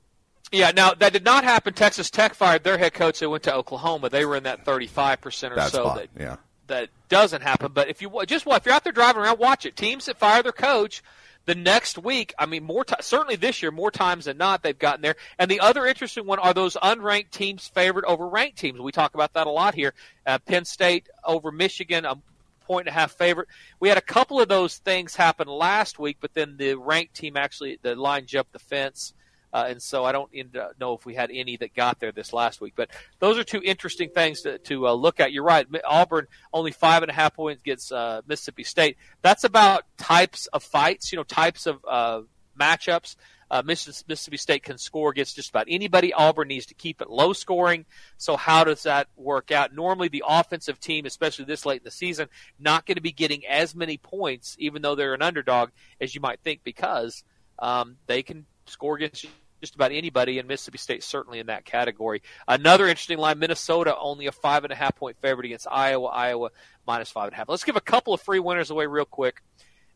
[0.51, 1.73] Yeah, now that did not happen.
[1.73, 3.19] Texas Tech fired their head coach.
[3.19, 4.09] They went to Oklahoma.
[4.09, 6.37] They were in that 35% or That's so that yeah.
[6.67, 7.71] that doesn't happen.
[7.73, 9.75] But if you just if you're out there driving around, watch it.
[9.75, 11.03] Teams that fire their coach
[11.49, 14.77] the next week, I mean, more ti certainly this year, more times than not, they've
[14.77, 15.15] gotten there.
[15.39, 18.79] And the other interesting one are those unranked teams favored over ranked teams.
[18.79, 19.93] We talk about that a lot here.
[20.27, 22.21] Uh, Penn State over Michigan, a
[22.65, 23.47] point and a half favorite.
[23.79, 27.35] We had a couple of those things happen last week, but then the ranked team
[27.35, 29.13] actually the line jumped the fence.
[29.51, 32.33] Uh, and so I don't uh, know if we had any that got there this
[32.33, 32.73] last week.
[32.75, 35.31] But those are two interesting things to, to uh, look at.
[35.31, 35.67] You're right.
[35.85, 38.97] Auburn only five and a half points against uh, Mississippi State.
[39.21, 42.21] That's about types of fights, you know, types of uh,
[42.59, 43.15] matchups.
[43.51, 46.13] Uh, Mississippi State can score against just about anybody.
[46.13, 47.85] Auburn needs to keep it low scoring.
[48.17, 49.73] So how does that work out?
[49.73, 52.27] Normally, the offensive team, especially this late in the season,
[52.59, 56.21] not going to be getting as many points, even though they're an underdog, as you
[56.21, 57.23] might think, because
[57.57, 59.25] um, they can score against
[59.59, 62.21] just about anybody, and Mississippi State certainly in that category.
[62.47, 66.07] Another interesting line: Minnesota only a five and a half point favorite against Iowa.
[66.07, 66.49] Iowa
[66.85, 67.49] minus five and a half.
[67.49, 69.41] Let's give a couple of free winners away real quick,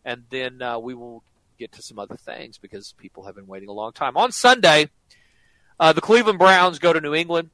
[0.05, 1.23] and then uh, we will
[1.57, 4.17] get to some other things because people have been waiting a long time.
[4.17, 4.89] On Sunday,
[5.79, 7.49] uh, the Cleveland Browns go to New England.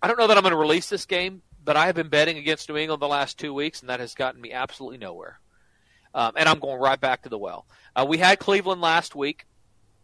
[0.00, 2.38] I don't know that I'm going to release this game, but I have been betting
[2.38, 5.38] against New England the last two weeks, and that has gotten me absolutely nowhere.
[6.14, 7.66] Um, and I'm going right back to the well.
[7.96, 9.46] Uh, we had Cleveland last week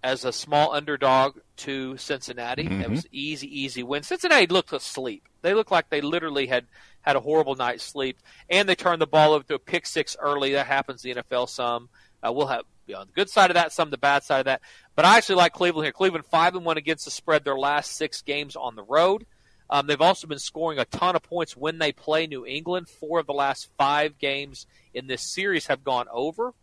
[0.02, 2.62] as a small underdog to Cincinnati.
[2.62, 2.88] It Mhm.
[2.90, 4.02] was easy, easy win.
[4.02, 5.24] Cincinnati looked asleep.
[5.42, 6.66] They looked like they literally had
[7.02, 8.18] had a horrible night's sleep,
[8.50, 10.52] and they turned the ball over to a pick six early.
[10.52, 11.88] That happens in the NFL some.
[12.22, 14.44] Uh, we'll have be on the good side of that, some the bad side of
[14.46, 14.62] that.
[14.94, 15.92] But I actually like Cleveland here.
[15.92, 19.26] Cleveland five and one against the spread their last six games on the road.
[19.70, 22.88] Um, they've also been scoring a ton of points when they play New England.
[22.88, 26.54] Four of the last five games in this series have gone over.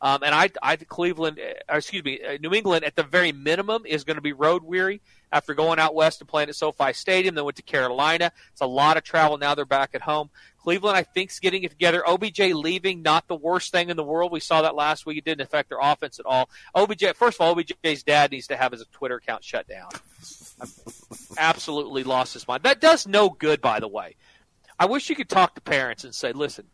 [0.00, 3.84] Um, and I, I Cleveland, uh, excuse me, uh, New England at the very minimum
[3.84, 5.00] is going to be road weary
[5.32, 7.34] after going out west and playing at SoFi Stadium.
[7.34, 8.30] They went to Carolina.
[8.52, 9.38] It's a lot of travel.
[9.38, 10.30] Now they're back at home.
[10.62, 12.06] Cleveland, I think, is getting it together.
[12.06, 14.30] OBJ leaving, not the worst thing in the world.
[14.30, 15.18] We saw that last week.
[15.18, 16.48] It didn't affect their offense at all.
[16.74, 19.88] OBJ, first of all, OBJ's dad needs to have his Twitter account shut down.
[21.38, 22.62] Absolutely lost his mind.
[22.62, 24.14] That does no good, by the way.
[24.78, 26.66] I wish you could talk to parents and say, listen,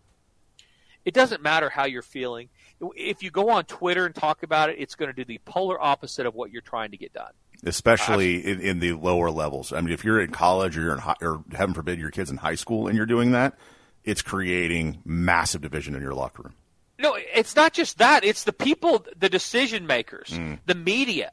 [1.04, 2.48] it doesn't matter how you're feeling.
[2.96, 5.80] If you go on Twitter and talk about it, it's going to do the polar
[5.80, 7.32] opposite of what you're trying to get done.
[7.64, 9.72] especially in, in the lower levels.
[9.72, 12.30] I mean, if you're in college or you're in high, or heaven forbid your kids
[12.30, 13.56] in high school and you're doing that,
[14.04, 16.54] it's creating massive division in your locker room.
[16.98, 18.24] No, it's not just that.
[18.24, 20.54] It's the people, the decision makers, hmm.
[20.66, 21.32] the media.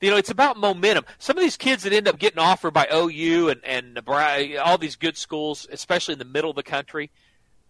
[0.00, 1.04] You know, it's about momentum.
[1.18, 4.78] Some of these kids that end up getting offered by OU and and Nebraska, all
[4.78, 7.10] these good schools, especially in the middle of the country,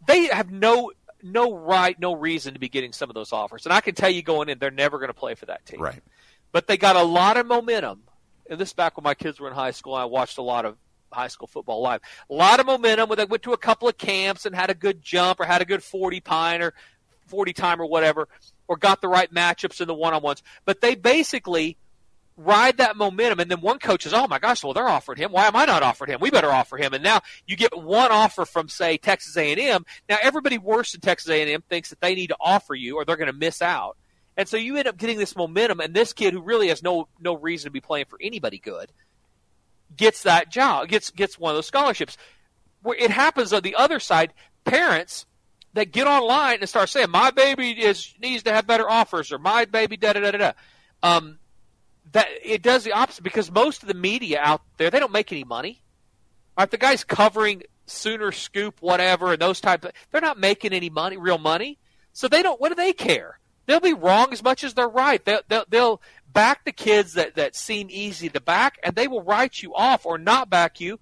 [0.07, 0.93] they have no
[1.23, 3.67] no right, no reason to be getting some of those offers.
[3.67, 5.81] And I can tell you going in, they're never going to play for that team.
[5.81, 6.03] Right.
[6.51, 8.03] But they got a lot of momentum.
[8.51, 10.77] And this back when my kids were in high school, I watched a lot of
[11.13, 12.01] high school football live.
[12.31, 14.75] A lot of momentum when they went to a couple of camps and had a
[14.75, 16.75] good jump or had a good 40 pine or
[17.27, 18.29] 40 time or whatever,
[18.69, 20.43] or got the right matchups in the one on ones.
[20.65, 21.77] But they basically
[22.37, 23.41] ride that momentum.
[23.41, 25.33] And then one coach is, oh my gosh, well they're offered him.
[25.33, 26.21] Why am I not offered him?
[26.21, 26.95] We better offer him.
[26.95, 29.85] And now you get one offer from say Texas A&M.
[30.09, 33.17] Now everybody worse than Texas A&M thinks that they need to offer you or they're
[33.17, 33.97] going to miss out.
[34.37, 37.07] And so you end up getting this momentum, and this kid who really has no
[37.21, 38.91] no reason to be playing for anybody good
[39.97, 42.17] gets that job, gets gets one of those scholarships.
[42.83, 44.33] Where it happens on the other side,
[44.65, 45.27] parents
[45.75, 49.39] that get online and start saying, "My baby is needs to have better offers," or
[49.39, 50.53] "My baby da da da da." da.
[51.03, 51.39] Um,
[52.13, 55.33] that it does the opposite because most of the media out there they don't make
[55.33, 55.83] any money.
[56.57, 56.71] Right?
[56.71, 61.17] The guys covering Sooner Scoop, whatever, and those type of they're not making any money,
[61.17, 61.79] real money.
[62.13, 62.61] So they don't.
[62.61, 63.39] What do they care?
[63.67, 65.25] They'll be wrong as much as they're right.
[65.25, 66.03] They'll, they'll, they'll
[66.33, 70.05] back the kids that, that seem easy to back, and they will write you off
[70.05, 70.99] or not back you,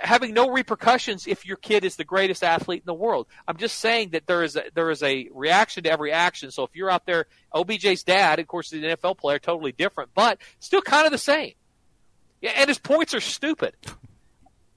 [0.00, 3.26] having no repercussions if your kid is the greatest athlete in the world.
[3.46, 6.50] I'm just saying that there is a, there is a reaction to every action.
[6.50, 10.10] So if you're out there, OBJ's dad, of course, is an NFL player, totally different,
[10.14, 11.52] but still kind of the same.
[12.40, 13.74] Yeah, and his points are stupid.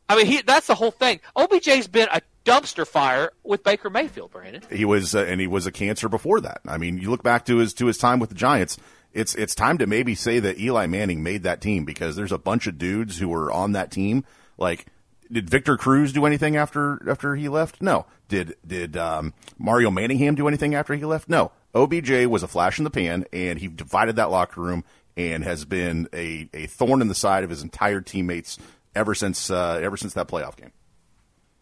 [0.09, 1.21] I mean, he, that's the whole thing.
[1.36, 4.61] OBJ's been a dumpster fire with Baker Mayfield, Brandon.
[4.69, 6.61] He was, uh, and he was a cancer before that.
[6.67, 8.78] I mean, you look back to his to his time with the Giants.
[9.13, 12.38] It's it's time to maybe say that Eli Manning made that team because there's a
[12.38, 14.26] bunch of dudes who were on that team.
[14.57, 14.88] Like,
[15.32, 17.82] did Victor Cruz do anything after after he left?
[17.82, 18.05] No.
[18.28, 21.30] Did did um, Mario Manningham do anything after he left?
[21.30, 21.51] No.
[21.76, 24.84] OBJ was a flash in the pan, and he divided that locker room
[25.17, 28.57] and has been a, a thorn in the side of his entire teammates
[28.95, 30.71] ever since uh, ever since that playoff game.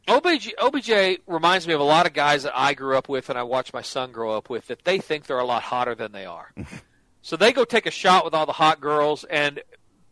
[0.07, 3.37] OBJ, OBJ reminds me of a lot of guys that I grew up with and
[3.37, 6.11] I watched my son grow up with that they think they're a lot hotter than
[6.11, 6.53] they are.
[7.21, 9.61] so they go take a shot with all the hot girls and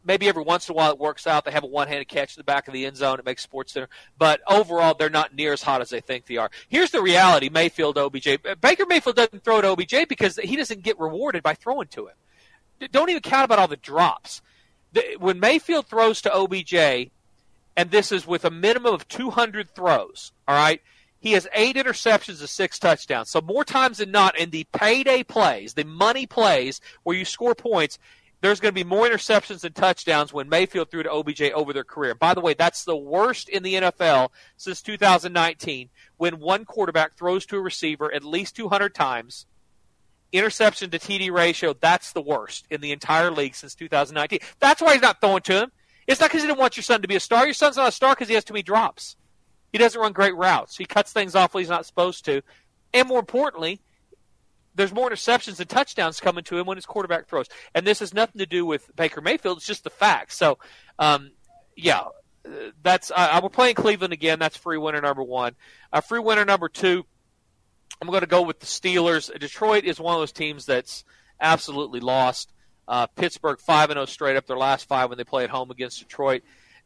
[0.04, 1.46] maybe every once in a while it works out.
[1.46, 3.20] They have a one-handed catch in the back of the end zone.
[3.20, 3.90] It makes Sports Center.
[4.18, 6.50] But overall, they're not near as hot as they think they are.
[6.68, 8.38] Here's the reality: Mayfield, OBJ.
[8.62, 12.16] Baker Mayfield doesn't throw to OBJ because he doesn't get rewarded by throwing to him.
[12.92, 14.42] Don't even count about all the drops.
[15.20, 17.12] When Mayfield throws to OBJ,
[17.78, 20.32] and this is with a minimum of 200 throws.
[20.48, 20.82] All right.
[21.22, 23.30] He has eight interceptions and six touchdowns.
[23.30, 27.56] So more times than not, in the payday plays, the money plays where you score
[27.56, 28.00] points,
[28.42, 31.84] there's going to be more interceptions and touchdowns when Mayfield threw to OBJ over their
[31.84, 32.16] career.
[32.16, 37.46] By the way, that's the worst in the NFL since 2019 when one quarterback throws
[37.48, 39.46] to a receiver at least 200 times.
[40.32, 44.40] Interception to TD ratio, that's the worst in the entire league since 2019.
[44.60, 45.72] That's why he's not throwing to him.
[46.08, 47.46] It's not because he didn't want your son to be a star.
[47.46, 49.16] Your son's not a star because he has too many drops.
[49.72, 50.78] He doesn't run great routes.
[50.78, 52.42] He cuts things off when he's not supposed to.
[52.94, 53.82] And more importantly,
[54.80, 57.48] there's more interceptions and touchdowns coming to him when his quarterback throws.
[57.76, 59.58] And this has nothing to do with Baker Mayfield.
[59.58, 60.38] It's just the facts.
[60.38, 60.58] So,
[60.98, 61.32] um,
[61.76, 62.06] yeah,
[62.82, 64.40] that's uh, we're playing Cleveland again.
[64.40, 65.56] That's free winner number one.
[65.92, 67.06] Uh, free winner number two.
[68.02, 69.38] I'm going to go with the Steelers.
[69.38, 71.04] Detroit is one of those teams that's
[71.42, 72.54] absolutely lost.
[72.88, 75.72] Uh, Pittsburgh five and zero straight up their last five when they play at home
[75.72, 76.44] against Detroit,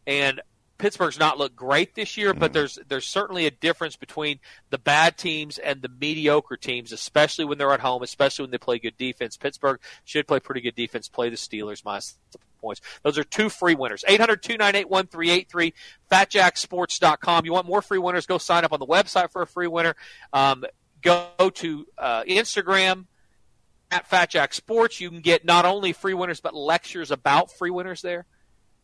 [0.07, 0.41] and
[0.77, 5.17] Pittsburgh's not looked great this year, but there's there's certainly a difference between the bad
[5.17, 8.97] teams and the mediocre teams, especially when they're at home, especially when they play good
[8.97, 9.37] defense.
[9.37, 11.07] Pittsburgh should play pretty good defense.
[11.07, 12.81] Play the Steelers minus the points.
[13.03, 14.03] Those are two free winners.
[14.07, 15.73] 800-298-1383,
[16.11, 17.45] fatjacksports.com.
[17.45, 18.25] You want more free winners?
[18.25, 19.95] Go sign up on the website for a free winner.
[20.31, 20.63] Um,
[21.01, 23.05] go to uh, Instagram
[23.91, 24.99] at Fat Jack Sports.
[24.99, 28.25] You can get not only free winners but lectures about free winners there.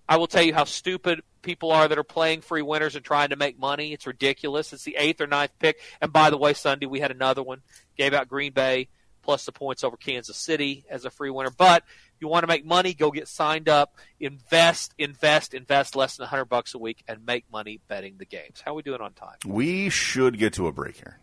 [0.10, 3.30] I will tell you how stupid people are that are playing free winners and trying
[3.30, 3.94] to make money.
[3.94, 4.74] It's ridiculous.
[4.74, 5.80] It's the eighth or ninth pick.
[6.02, 7.62] And by the way, Sunday we had another one.
[7.96, 8.88] Gave out Green Bay
[9.22, 11.52] plus the points over Kansas City as a free winner.
[11.52, 11.84] But
[12.20, 12.96] You want to make money?
[12.96, 13.96] Go get signed up.
[14.20, 18.62] Invest, invest, invest less than 100 bucks a week and make money betting the games.
[18.66, 19.38] How are we doing on time?
[19.46, 21.20] We should get to a break here.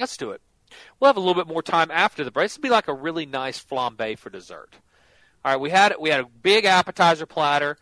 [0.00, 0.42] Let's do it.
[0.98, 2.46] We'll have a little bit more time after the break.
[2.46, 4.76] This will be like a really nice flambe for dessert.
[5.44, 7.78] All right, we had we had a big appetizer platter.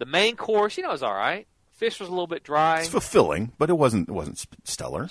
[0.00, 1.46] The main course, you know, was all right.
[1.72, 2.80] Fish was a little bit dry.
[2.80, 5.08] It's fulfilling, but it wasn't it wasn't stellar.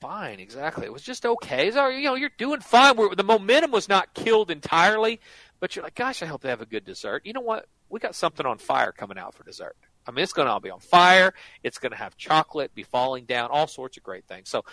[0.00, 0.84] Fine, exactly.
[0.84, 1.68] It was just okay.
[1.68, 2.96] It's all you know, you're doing fine.
[2.96, 5.20] We're, the momentum was not killed entirely,
[5.60, 7.22] but you're like, gosh, I hope they have a good dessert.
[7.24, 7.66] You know what?
[7.88, 9.76] We got something on fire coming out for dessert.
[10.04, 11.34] I mean, it's going to all be on fire.
[11.62, 14.48] It's going to have chocolate be falling down, all sorts of great things.
[14.48, 14.64] So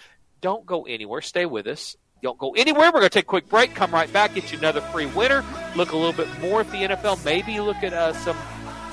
[0.41, 1.21] don't go anywhere.
[1.21, 1.95] Stay with us.
[2.23, 2.87] Don't go anywhere.
[2.87, 3.75] We're going to take a quick break.
[3.75, 4.33] Come right back.
[4.33, 5.45] Get you another free winner.
[5.75, 7.23] Look a little bit more at the NFL.
[7.23, 8.37] Maybe look at uh, some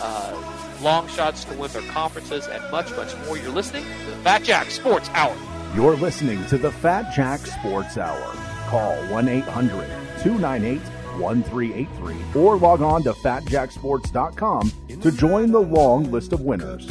[0.03, 3.37] uh, long shots to win their conferences and much, much more.
[3.37, 5.37] You're listening to the Fat Jack Sports Hour.
[5.75, 8.33] You're listening to the Fat Jack Sports Hour.
[8.69, 9.89] Call 1 800
[10.23, 10.81] 298
[11.21, 16.87] 1383 or log on to fatjacksports.com to join the long list of winners.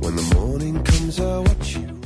[0.00, 2.00] When the morning comes, I watch you.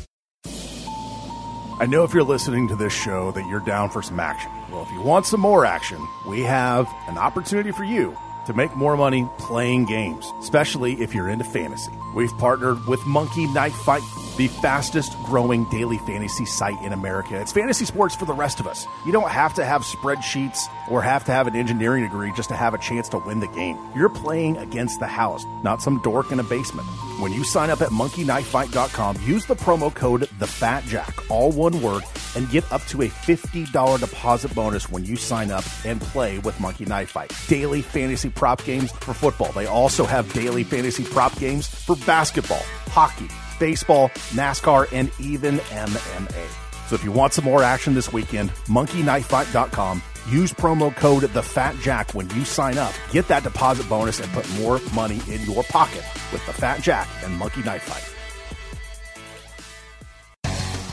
[1.79, 4.51] I know if you're listening to this show that you're down for some action.
[4.71, 8.17] Well, if you want some more action, we have an opportunity for you
[8.47, 11.93] to make more money playing games, especially if you're into fantasy.
[12.15, 14.03] We've partnered with Monkey Knife Fight,
[14.37, 17.41] the fastest growing daily fantasy site in America.
[17.41, 18.87] It's fantasy sports for the rest of us.
[19.05, 22.57] You don't have to have spreadsheets or have to have an engineering degree just to
[22.57, 23.79] have a chance to win the game.
[23.95, 26.87] You're playing against the house, not some dork in a basement.
[27.19, 32.03] When you sign up at monkeyknifefight.com, use the promo code TheFatJack, all one word,
[32.37, 36.61] and get up to a $50 deposit bonus when you sign up and play with
[36.61, 37.33] Monkey Knife Fight.
[37.49, 39.51] Daily fantasy prop games for football.
[39.53, 43.29] They also have daily fantasy prop games for basketball, hockey,
[43.59, 46.67] baseball, NASCAR, and even MMA.
[46.89, 50.03] So if you want some more action this weekend, monkeyknifefight.com.
[50.29, 52.93] Use promo code TheFatJack when you sign up.
[53.13, 57.09] Get that deposit bonus and put more money in your pocket with the Fat Jack
[57.23, 58.16] and Monkey Knife Fight.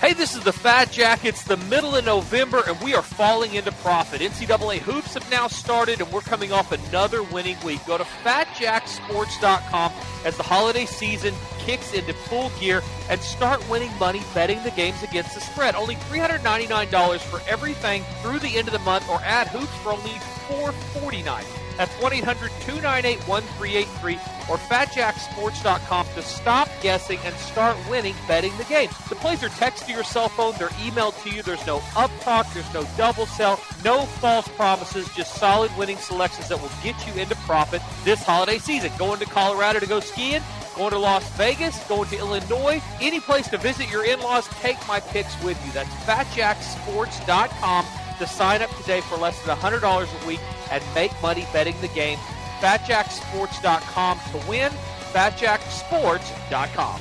[0.03, 1.23] Hey, this is the Fat Jack.
[1.23, 4.19] It's the middle of November, and we are falling into profit.
[4.19, 7.79] NCAA hoops have now started, and we're coming off another winning week.
[7.85, 9.93] Go to fatjacksports.com
[10.25, 15.01] as the holiday season kicks into full gear and start winning money betting the games
[15.03, 15.73] against the spread.
[15.73, 20.19] Only $399 for everything through the end of the month, or add hoops for only
[20.49, 21.62] $449.
[21.77, 24.15] That's 1 800 298 1383
[24.49, 28.89] or fatjacksports.com to stop guessing and start winning betting the game.
[29.09, 31.41] The plays are text to your cell phone, they're emailed to you.
[31.43, 36.49] There's no up talk, there's no double sell, no false promises, just solid winning selections
[36.49, 38.91] that will get you into profit this holiday season.
[38.97, 40.41] Going to Colorado to go skiing?
[40.75, 44.77] Going to Las Vegas, going to Illinois, any place to visit your in laws, take
[44.87, 45.71] my picks with you.
[45.71, 47.85] That's fatjacksports.com
[48.17, 50.39] to sign up today for less than $100 a week
[50.73, 52.17] and make money betting the game.
[52.59, 54.71] FatJackSports.com to win.
[55.13, 56.99] FatJackSports.com.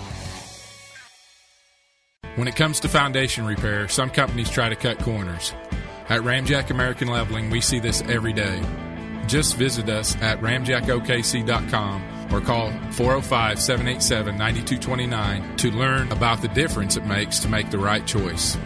[2.36, 5.54] When it comes to foundation repair, some companies try to cut corners.
[6.08, 8.62] At Ramjack American Leveling, we see this every day.
[9.26, 16.96] Just visit us at ramjackokc.com or call 405 787 9229 to learn about the difference
[16.96, 18.56] it makes to make the right choice.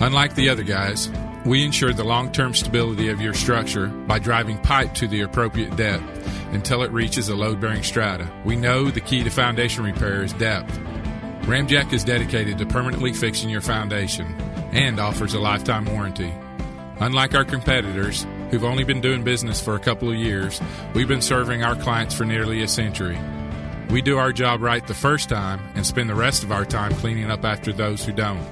[0.00, 1.10] Unlike the other guys,
[1.46, 5.76] we ensure the long term stability of your structure by driving pipe to the appropriate
[5.76, 6.04] depth
[6.52, 8.30] until it reaches a load bearing strata.
[8.44, 10.78] We know the key to foundation repair is depth.
[11.42, 14.26] Ramjack is dedicated to permanently fixing your foundation
[14.72, 16.32] and offers a lifetime warranty.
[16.98, 20.60] Unlike our competitors, who've only been doing business for a couple of years,
[20.94, 23.18] we've been serving our clients for nearly a century.
[23.90, 26.92] We do our job right the first time and spend the rest of our time
[26.94, 28.44] cleaning up after those who don't.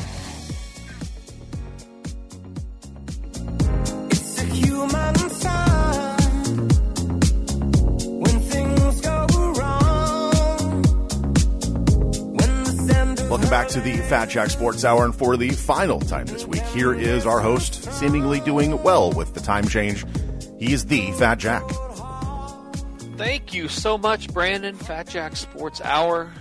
[4.10, 6.18] It's a human sign
[8.18, 10.82] when things go wrong.
[12.34, 16.00] When the sender Welcome back to the Fat Jack Sports Hour, and for the final
[16.00, 20.04] time this week, here is our host, seemingly doing well with the time change.
[20.64, 21.62] He is the Fat Jack.
[23.18, 24.74] Thank you so much, Brandon.
[24.74, 26.32] Fat Jack Sports Hour,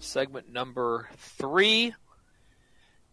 [0.00, 1.94] segment number three.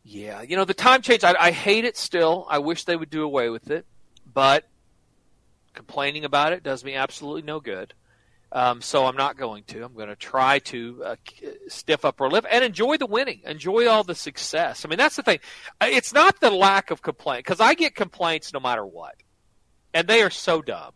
[0.06, 2.48] Yeah, you know, the time change, I, I hate it still.
[2.50, 3.86] I wish they would do away with it,
[4.34, 4.64] but
[5.74, 7.94] complaining about it does me absolutely no good.
[8.54, 9.84] Um, so I'm not going to.
[9.84, 11.16] I'm going to try to uh,
[11.68, 14.86] stiff upper lip and enjoy the winning, enjoy all the success.
[14.86, 15.40] I mean, that's the thing.
[15.82, 19.16] It's not the lack of complaint because I get complaints no matter what,
[19.96, 20.92] and they are so dumb.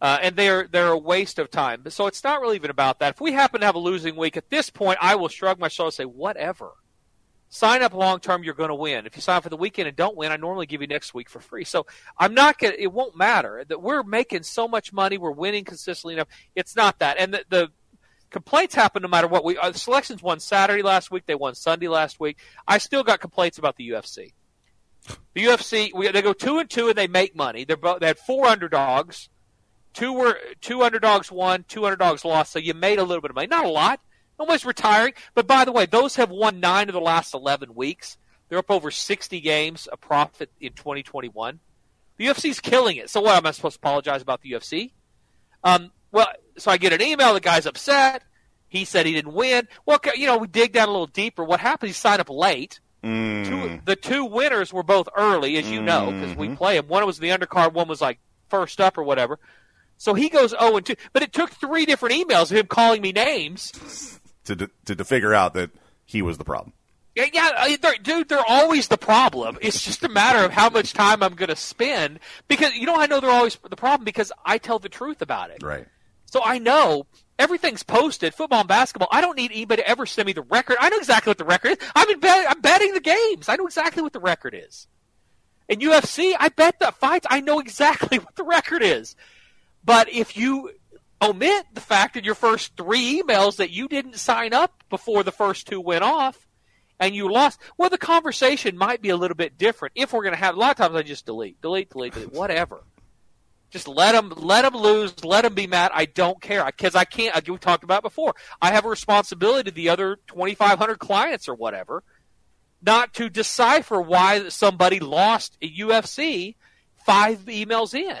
[0.00, 1.82] Uh, and they're they're a waste of time.
[1.88, 3.14] So it's not really even about that.
[3.14, 5.68] If we happen to have a losing week at this point, I will shrug my
[5.68, 6.72] shoulders and say, whatever.
[7.48, 9.06] Sign up long term, you're going to win.
[9.06, 11.14] If you sign up for the weekend and don't win, I normally give you next
[11.14, 11.64] week for free.
[11.64, 11.86] So
[12.18, 12.74] I'm not going.
[12.74, 16.28] to It won't matter that we're making so much money, we're winning consistently enough.
[16.54, 17.68] It's not that, and the, the
[18.30, 19.44] complaints happen no matter what.
[19.44, 21.24] We uh, selections won Saturday last week.
[21.26, 22.38] They won Sunday last week.
[22.68, 24.32] I still got complaints about the UFC.
[25.34, 27.64] The UFC, we, they go two and two and they make money.
[27.64, 29.28] They're both, they had four underdogs.
[29.92, 32.52] Two were two underdogs won, two underdogs lost.
[32.52, 34.00] So you made a little bit of money, not a lot.
[34.38, 38.16] Nobody's retiring, but by the way, those have won nine of the last eleven weeks.
[38.48, 41.60] They're up over sixty games, a profit in 2021.
[42.16, 43.10] The UFC's killing it.
[43.10, 43.36] So what?
[43.36, 44.92] Am I supposed to apologize about the UFC?
[45.62, 46.28] Um, well,
[46.58, 47.34] so I get an email.
[47.34, 48.22] The guy's upset.
[48.68, 49.68] He said he didn't win.
[49.86, 51.44] Well, you know, we dig down a little deeper.
[51.44, 51.88] What happened?
[51.88, 52.80] He signed up late.
[53.04, 53.46] Mm.
[53.46, 56.56] Two, the two winners were both early, as you know, because we mm-hmm.
[56.56, 56.88] play them.
[56.88, 59.38] One was the undercard, one was like first up or whatever.
[59.98, 60.94] So he goes 0 and 2.
[61.12, 64.20] But it took three different emails of him calling me names.
[64.44, 65.70] To, to, to figure out that
[66.04, 66.72] he was the problem.
[67.14, 69.58] Yeah, yeah uh, they're, dude, they're always the problem.
[69.60, 72.20] It's just a matter of how much time I'm going to spend.
[72.48, 75.50] Because, you know, I know they're always the problem because I tell the truth about
[75.50, 75.62] it.
[75.62, 75.86] Right.
[76.26, 77.06] So I know
[77.38, 79.08] everything's posted, football and basketball.
[79.10, 80.76] I don't need anybody to ever send me the record.
[80.80, 81.78] I know exactly what the record is.
[81.94, 83.48] I'm, bet, I'm betting the games.
[83.48, 84.86] I know exactly what the record is.
[85.68, 87.26] In UFC, I bet the fights.
[87.30, 89.16] I know exactly what the record is.
[89.84, 90.70] But if you
[91.20, 95.32] omit the fact in your first three emails that you didn't sign up before the
[95.32, 96.46] first two went off
[97.00, 99.92] and you lost, well, the conversation might be a little bit different.
[99.96, 102.32] If we're going to have, a lot of times I just delete, delete, delete, delete,
[102.32, 102.82] whatever.
[103.74, 105.90] Just let them, let them lose, let them be mad.
[105.92, 107.34] I don't care because I can't.
[107.34, 108.36] Like we talked about before.
[108.62, 112.04] I have a responsibility to the other 2,500 clients or whatever,
[112.80, 116.54] not to decipher why somebody lost a UFC
[117.04, 118.20] five emails in.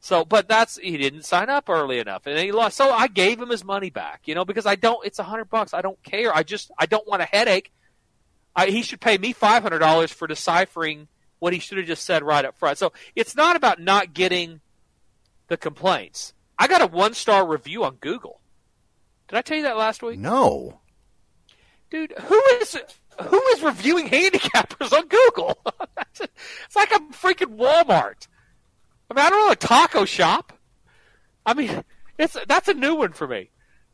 [0.00, 2.76] So, but that's he didn't sign up early enough, and he lost.
[2.76, 5.02] So I gave him his money back, you know, because I don't.
[5.06, 5.72] It's a hundred bucks.
[5.72, 6.30] I don't care.
[6.36, 7.72] I just I don't want a headache.
[8.54, 11.08] I, he should pay me five hundred dollars for deciphering
[11.38, 12.78] what he should have just said right up front.
[12.78, 14.60] So it's not about not getting
[15.48, 16.34] the complaints.
[16.58, 18.40] I got a one star review on Google.
[19.28, 20.18] Did I tell you that last week?
[20.18, 20.80] No.
[21.90, 22.76] Dude, who is
[23.22, 25.58] who is reviewing handicappers on Google?
[26.20, 28.28] it's like a freaking Walmart.
[29.10, 30.52] I mean, I don't know a taco shop.
[31.46, 31.82] I mean,
[32.18, 33.50] it's that's a new one for me.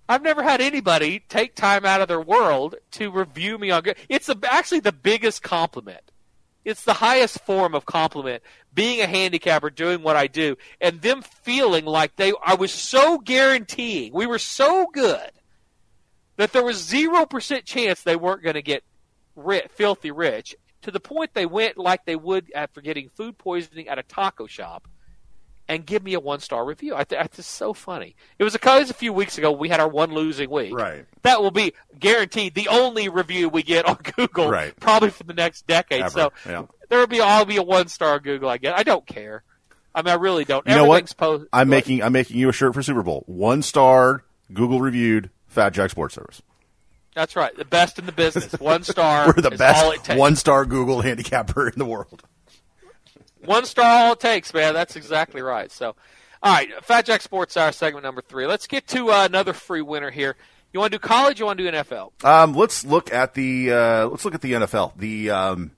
[0.09, 4.03] I've never had anybody take time out of their world to review me on Google.
[4.09, 6.11] It's a, actually the biggest compliment.
[6.65, 8.43] It's the highest form of compliment.
[8.73, 13.19] Being a handicapper, doing what I do, and them feeling like they, I was so
[13.19, 15.31] guaranteeing, we were so good
[16.37, 18.83] that there was zero percent chance they weren't going to get
[19.37, 20.57] ri filthy rich.
[20.83, 24.47] To the point they went like they would after getting food poisoning at a taco
[24.47, 24.89] shop,
[25.69, 26.95] and give me a one star review.
[26.95, 28.15] I th- that's just so funny.
[28.39, 29.51] It was a, it was a few weeks ago.
[29.53, 30.75] We had our one losing week.
[30.75, 31.07] Right.
[31.23, 34.79] That will be guaranteed the only review we get on Google, Right.
[34.79, 36.03] probably for the next decade.
[36.03, 36.11] Ever.
[36.11, 36.65] So Yeah.
[36.89, 38.49] there will be all be a one star Google.
[38.49, 39.43] I guess I don't care.
[39.95, 40.67] I mean, I really don't.
[40.67, 41.17] You know what?
[41.17, 41.75] Post- I'm What?
[41.77, 43.23] making I'm making you a shirt for Super Bowl.
[43.27, 46.43] One star, Google reviewed, Fat Jack Sports Service.
[47.15, 47.57] That's right.
[47.57, 48.53] The best in the business.
[48.61, 49.29] One star.
[49.29, 52.25] We're the is all it best one star Google handicapper in the world.
[53.47, 54.74] One star all it takes, man.
[54.74, 55.70] That's exactly right.
[55.70, 55.95] So,
[56.42, 58.47] all right, Fat Jack Sports Hour segment number three.
[58.47, 60.36] Let's get to uh, another free winner here.
[60.72, 61.38] You want to do college?
[61.38, 62.24] You want to do NFL?
[62.24, 64.97] Um, let's look at the uh, let's look at the NFL.
[64.97, 65.70] The um,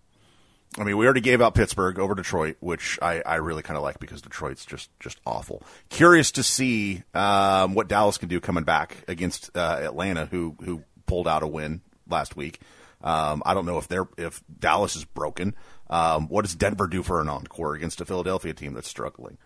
[0.79, 3.83] I mean, we already gave out Pittsburgh over Detroit, which I, I really kind of
[3.83, 5.63] like because Detroit's just just awful.
[5.89, 10.83] Curious to see um, what Dallas can do coming back against uh, Atlanta, who who
[11.07, 12.61] pulled out a win last week.
[13.03, 15.55] Um, I don't know if they're if Dallas is broken.
[15.89, 19.39] Um, what does Denver do for an encore against a Philadelphia team that's struggling?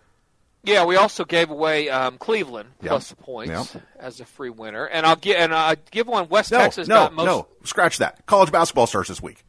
[0.63, 3.83] Yeah, we also gave away um, Cleveland plus points Yep.
[3.99, 6.29] as a free winner, and I'll get and I give one.
[6.29, 7.25] West No, Texas no, got most.
[7.25, 7.47] no.
[7.63, 8.25] Scratch that.
[8.27, 9.43] College basketball starts this week.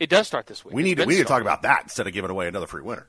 [0.00, 0.74] It does start this week.
[0.74, 2.66] We It's need to, we need to talk about that instead of giving away another
[2.66, 3.06] free winner.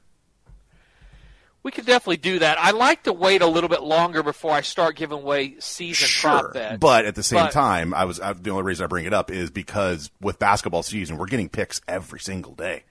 [1.61, 2.57] We could definitely do that.
[2.57, 6.53] I like to wait a little bit longer before I start giving away season prop
[6.53, 6.77] bets.
[6.79, 9.13] But at the same But- time, I was I, the only reason I bring it
[9.13, 12.83] up is because with basketball season, we're getting picks every single day.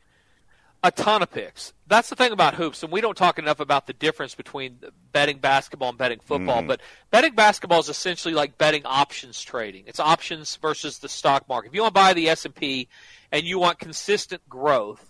[0.85, 1.73] a ton of picks.
[1.89, 4.79] That's the thing about hoops, and we don't talk enough about the difference between
[5.11, 6.63] betting basketball and betting football.
[6.63, 6.69] Mhm.
[6.69, 9.83] But betting basketball is essentially like betting options trading.
[9.89, 11.71] It's options versus the stock market.
[11.71, 12.87] If you want to buy the S and P
[13.33, 15.05] and you want consistent growth,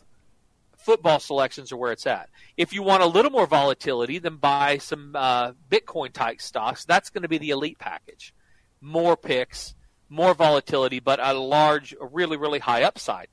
[0.88, 2.30] football selections are where it's at.
[2.56, 6.86] If you want a little more volatility, then buy some uh, Bitcoin type stocks.
[6.86, 8.32] That's going to be the elite package.
[8.80, 9.74] More picks,
[10.08, 13.28] more volatility, but a large, a really, really high upside.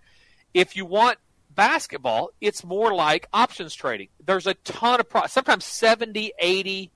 [0.53, 1.17] If you want
[1.49, 4.09] basketball, it's more like options trading.
[4.25, 6.91] There's a ton of profit, sometimes 70, 80,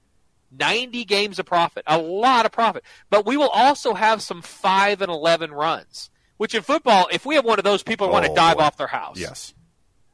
[0.51, 2.83] 90 games of profit, a lot of profit.
[3.09, 7.35] But we will also have some 5 and 11 runs, which in football, if we
[7.35, 9.17] have one of those, people want to Oh, dive off their house.
[9.17, 9.53] Yes.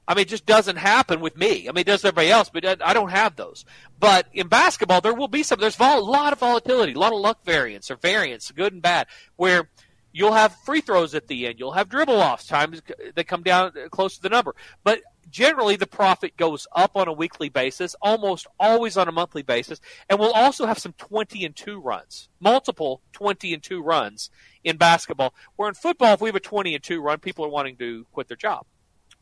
[0.08, 1.68] I mean, it just doesn't happen with me.
[1.68, 3.66] I mean, it does everybody else, but I don't have those.
[4.00, 5.60] But in basketball, there will be some.
[5.60, 9.08] There's a lot of volatility, a lot of luck variance or variance, good and bad,
[9.36, 9.70] where
[10.16, 12.82] you'll have free throws at the end, you'll have dribble offs, times
[13.16, 14.56] that come down uh, close to the number.
[14.84, 19.42] But generally, the profit goes up on a weekly basis, almost always on a monthly
[19.42, 24.30] basis, and we'll also have some 20 and 2 runs, multiple 20 and 2 runs
[24.64, 25.34] in basketball.
[25.58, 28.06] Where in football, if we have a 20 and 2 run, people are wanting to
[28.14, 28.66] quit their job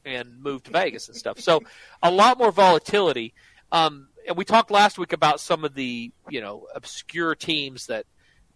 [0.05, 1.39] and move to Vegas and stuff.
[1.39, 1.61] So
[2.01, 3.33] a lot more volatility.
[3.71, 8.05] Um, and we talked last week about some of the you know obscure teams that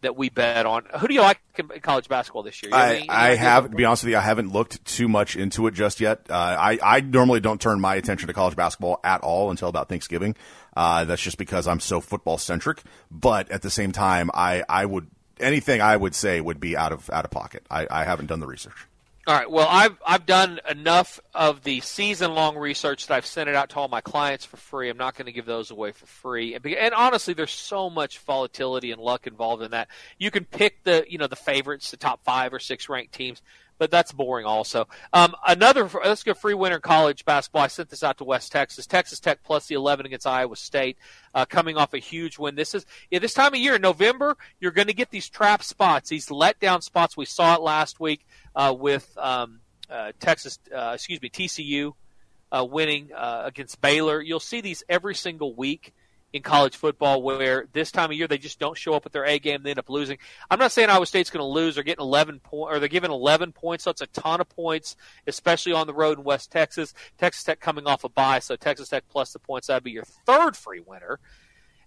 [0.01, 0.85] that we bet on.
[0.99, 2.71] Who do you like in college basketball this year?
[2.71, 5.65] You I, I have, to be honest with you, I haven't looked too much into
[5.67, 6.27] it just yet.
[6.29, 9.89] Uh, I, I normally don't turn my attention to college basketball at all until about
[9.89, 10.35] Thanksgiving.
[10.75, 12.83] Uh, that's just because I'm so football centric.
[13.09, 15.07] But at the same time, I, I would,
[15.39, 17.65] anything I would say would be out of, out of pocket.
[17.71, 18.85] I, I haven't done the research.
[19.27, 19.51] All right.
[19.51, 23.67] Well, I've I've done enough of the season long research that I've sent it out
[23.71, 24.89] to all my clients for free.
[24.89, 26.55] I'm not going to give those away for free.
[26.55, 29.89] And, and honestly, there's so much volatility and luck involved in that.
[30.17, 33.41] You can pick the you know the favorites, the top five or six ranked teams,
[33.77, 34.45] but that's boring.
[34.45, 37.63] Also, um, another let's go free winner college basketball.
[37.63, 38.85] I sent this out to West Texas.
[38.85, 40.97] Texas Tech plus the 11 against Iowa State,
[41.33, 42.55] uh, coming off a huge win.
[42.55, 44.37] This is yeah, this time of year in November.
[44.59, 47.15] You're going to get these trap spots, these letdown spots.
[47.17, 48.25] We saw it last week
[48.55, 49.59] uh, with um,
[49.89, 51.93] uh, Texas, uh, excuse me, TCU
[52.51, 54.21] uh, winning uh, against Baylor.
[54.21, 55.93] You'll see these every single week
[56.33, 59.25] in college football where this time of year they just don't show up at their
[59.25, 60.17] A game, they end up losing.
[60.51, 61.75] I'm not saying Iowa State's going to lose.
[61.75, 64.95] They're getting 11 point, or they're giving 11 points, so it's a ton of points,
[65.25, 66.93] especially on the road in West Texas.
[67.17, 69.67] Texas Tech coming off a bye, so Texas Tech plus the points.
[69.67, 71.19] That'd be your third free winner,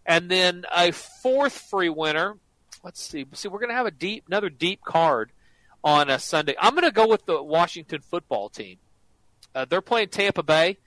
[0.06, 2.36] and then a fourth free winner.
[2.82, 3.26] Let's see.
[3.34, 5.32] See, we're going to have a deep, another deep card
[5.84, 6.54] on a Sunday.
[6.58, 8.78] I'm going to go with the Washington football team.
[9.54, 10.78] Uh, they're playing Tampa Bay.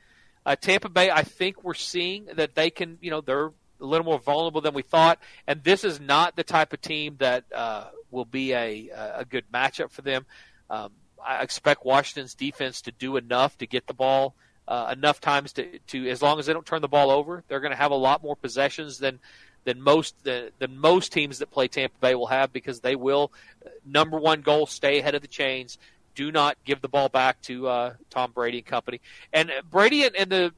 [0.46, 4.06] Uh, Tampa Bay, I think we're seeing that they can, you know, they're a little
[4.06, 7.86] more vulnerable than we thought, and this is not the type of team that uh,
[8.12, 10.26] will be a a good matchup for them.
[10.70, 10.92] Um,
[11.26, 14.36] I expect Washington's defense to do enough to get the ball
[14.68, 17.60] uh, enough times to, to as long as they don't turn the ball over, they're
[17.60, 19.20] going to have a lot more possessions than
[19.66, 23.32] than most than, than most teams that play Tampa Bay will have because they will
[23.66, 25.78] uh, number one goal stay ahead of the chains.
[26.16, 29.02] Do not give the ball back to uh, Tom Brady and company.
[29.32, 30.54] And Brady and, and the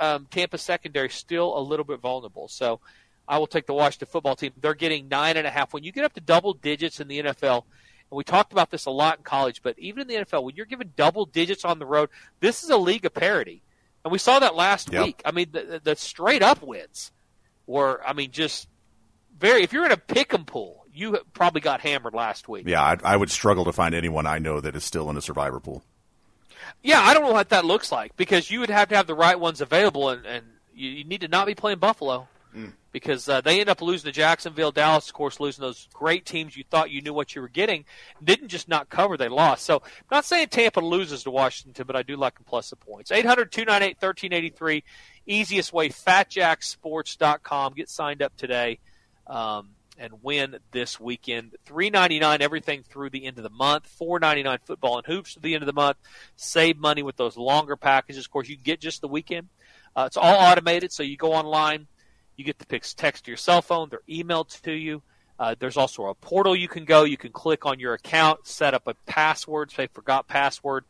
[0.00, 2.48] um, Tampa secondary still a little bit vulnerable.
[2.48, 2.80] So
[3.26, 4.52] I will take the Washington football team.
[4.60, 5.72] They're getting nine and a half.
[5.72, 7.64] When you get up to double digits in the NFL,
[8.10, 10.56] and we talked about this a lot in college, but even in the NFL, when
[10.56, 12.08] you're given double digits on the road,
[12.40, 13.62] this is a league of parity.
[14.04, 15.04] And we saw that last Yep.
[15.04, 15.22] week.
[15.24, 17.12] I mean, the, the- the straight up wins
[17.66, 18.68] were, I mean, just
[19.38, 19.62] very.
[19.62, 22.66] If you're in a pick 'em pool, you probably got hammered last week.
[22.66, 25.22] Yeah, I, I would struggle to find anyone I know that is still in a
[25.22, 25.82] survivor pool.
[26.82, 29.14] Yeah, I don't know what that looks like because you would have to have the
[29.14, 32.28] right ones available, and, and you, you need to not be playing Buffalo
[32.92, 36.56] because uh, they end up losing to Jacksonville, Dallas, of course, losing those great teams
[36.56, 37.84] you thought you knew what you were getting.
[38.22, 39.64] Didn't just not cover, they lost.
[39.64, 42.76] So, I'm not saying Tampa loses to Washington, but I do like them plus the
[42.76, 43.12] points.
[43.12, 44.84] 800 298 1383.
[45.26, 47.74] Easiest way, fatjacksports.com.
[47.74, 48.80] Get signed up today.
[49.26, 49.70] Um,
[50.00, 51.54] and win this weekend.
[51.64, 53.86] Three ninety nine everything through the end of the month.
[53.86, 55.98] Four ninety nine football and hoops to the end of the month.
[56.34, 58.24] Save money with those longer packages.
[58.24, 59.48] Of course, you get just the weekend.
[59.94, 61.86] Uh, it's all automated, so you go online,
[62.36, 63.88] you get the picks text to your cell phone.
[63.90, 65.02] They're emailed to you.
[65.38, 67.04] Uh, there's also a portal you can go.
[67.04, 69.70] You can click on your account, set up a password.
[69.70, 70.84] Say forgot password.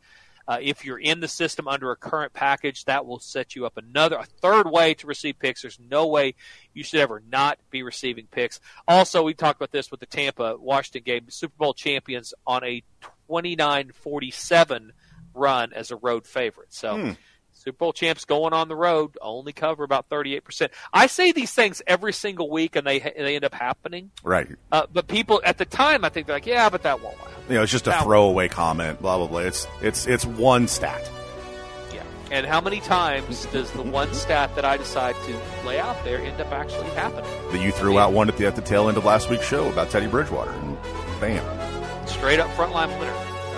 [0.47, 3.77] Uh, if you're in the system under a current package, that will set you up
[3.77, 5.61] another, a third way to receive picks.
[5.61, 6.35] There's no way
[6.73, 8.59] you should ever not be receiving picks.
[8.87, 12.83] Also, we talked about this with the Tampa Washington game, Super Bowl champions on a
[13.29, 14.89] 29-47
[15.33, 16.73] run as a road favorite.
[16.73, 16.97] So.
[16.97, 17.11] Hmm.
[17.61, 20.69] Super Bowl champs going on the road only cover about 38%.
[20.91, 24.09] I say these things every single week and they they end up happening.
[24.23, 24.47] Right.
[24.71, 27.33] Uh, but people at the time, I think they're like, yeah, but that won't happen.
[27.49, 28.99] You know, it's just a Now- throwaway comment.
[29.01, 29.39] Blah blah blah.
[29.41, 31.07] It's it's it's one stat.
[31.93, 32.03] Yeah.
[32.31, 36.17] And how many times does the one stat that I decide to lay out there
[36.19, 37.29] end up actually happening?
[37.51, 39.69] That you threw out one at the at the tail end of last week's show
[39.69, 40.77] about Teddy Bridgewater, and
[41.19, 42.07] bam.
[42.07, 43.13] Straight up frontline winner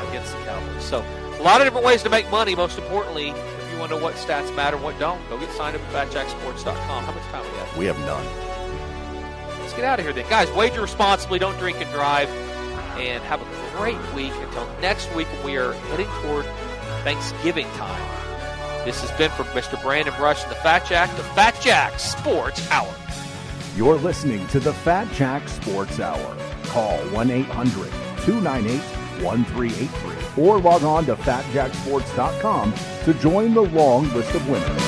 [0.10, 0.84] against the Cowboys.
[0.84, 1.00] So
[1.40, 2.54] a lot of different ways to make money.
[2.56, 3.34] Most importantly,
[3.84, 7.04] want to know what stats matter, what don't, go get signed up at FatJackSports.com.
[7.04, 7.78] How much time we have?
[7.78, 8.26] We have none.
[9.60, 10.30] Let's get out of here then.
[10.30, 12.30] Guys, wager responsibly, don't drink and drive,
[12.98, 16.46] and have a great week until next week we are heading toward
[17.04, 18.86] Thanksgiving time.
[18.86, 19.82] This has been for Mr.
[19.82, 22.94] Brandon Rush and the Fat Jack, the Fat Jack Sports Hour.
[23.76, 26.38] You're listening to the Fat Jack Sports Hour.
[26.68, 28.80] Call 1 800 298
[29.22, 32.74] 1383 or log on to fatjacksports.com
[33.04, 34.82] to join the long list of winners.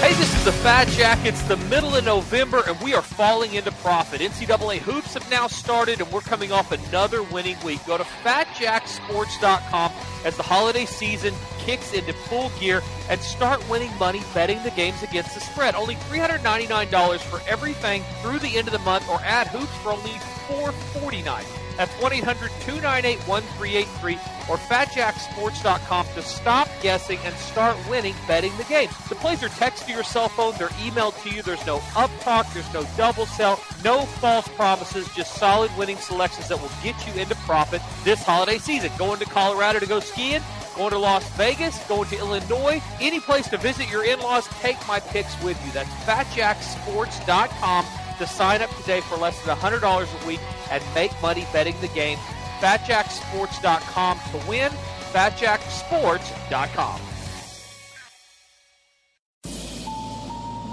[0.00, 1.24] Hey, this is the Fat Jack.
[1.24, 4.20] It's the middle of November, and we are falling into profit.
[4.20, 7.84] NCAA hoops have now started, and we're coming off another winning week.
[7.86, 9.92] Go to fatjacksports.com
[10.24, 11.34] as the holiday season
[11.66, 15.74] kicks into full gear and start winning money betting the games against the spread.
[15.74, 20.12] Only $399 for everything through the end of the month, or add hoops for only
[20.48, 21.44] 449.
[21.76, 24.14] That's 1 800 298 1383
[24.48, 28.88] or fatjacksports.com to stop guessing and start winning betting the game.
[29.08, 31.42] The plays are text to your cell phone, they're emailed to you.
[31.42, 36.48] There's no up talk, there's no double sell, no false promises, just solid winning selections
[36.48, 38.90] that will get you into profit this holiday season.
[38.96, 40.42] Going to Colorado to go skiing,
[40.76, 44.76] going to Las Vegas, going to Illinois, any place to visit your in laws, take
[44.86, 45.72] my picks with you.
[45.72, 47.86] That's fatjacksports.com
[48.18, 51.88] to sign up today for less than $100 a week and make money betting the
[51.88, 52.18] game.
[52.60, 54.70] FatJackSports.com to win.
[55.12, 57.00] FatJackSports.com.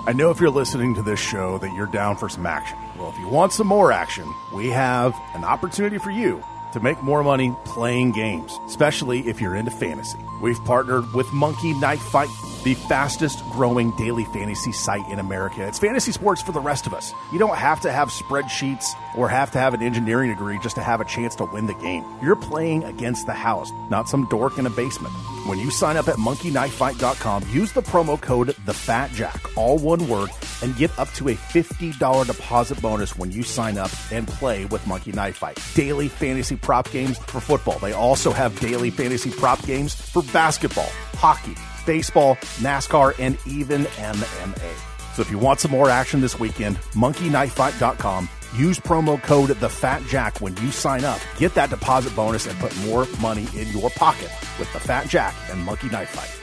[0.05, 2.77] I know if you're listening to this show that you're down for some action.
[2.97, 6.43] Well, if you want some more action, we have an opportunity for you
[6.73, 10.19] to make more money playing games, especially if you're into fantasy.
[10.41, 12.29] We've partnered with Monkey Knife Fight,
[12.63, 15.65] the fastest growing daily fantasy site in America.
[15.65, 17.13] It's fantasy sports for the rest of us.
[17.31, 20.83] You don't have to have spreadsheets or have to have an engineering degree just to
[20.83, 22.03] have a chance to win the game.
[22.21, 25.13] You're playing against the house, not some dork in a basement.
[25.45, 30.29] When you sign up at monkeyknifefight.com, use the promo code TheFatJack, all one word,
[30.61, 34.87] and get up to a $50 deposit bonus when you sign up and play with
[34.87, 35.59] Monkey Knife Fight.
[35.75, 37.77] Daily fantasy prop games for football.
[37.79, 45.15] They also have daily fantasy prop games for basketball, hockey, baseball, NASCAR, and even MMA.
[45.15, 48.29] So if you want some more action this weekend, monkeyknifefight.com.
[48.55, 51.19] Use promo code TheFatJack when you sign up.
[51.37, 54.29] Get that deposit bonus and put more money in your pocket
[54.59, 56.39] with The Fat Jack and Monkey Knife Fight.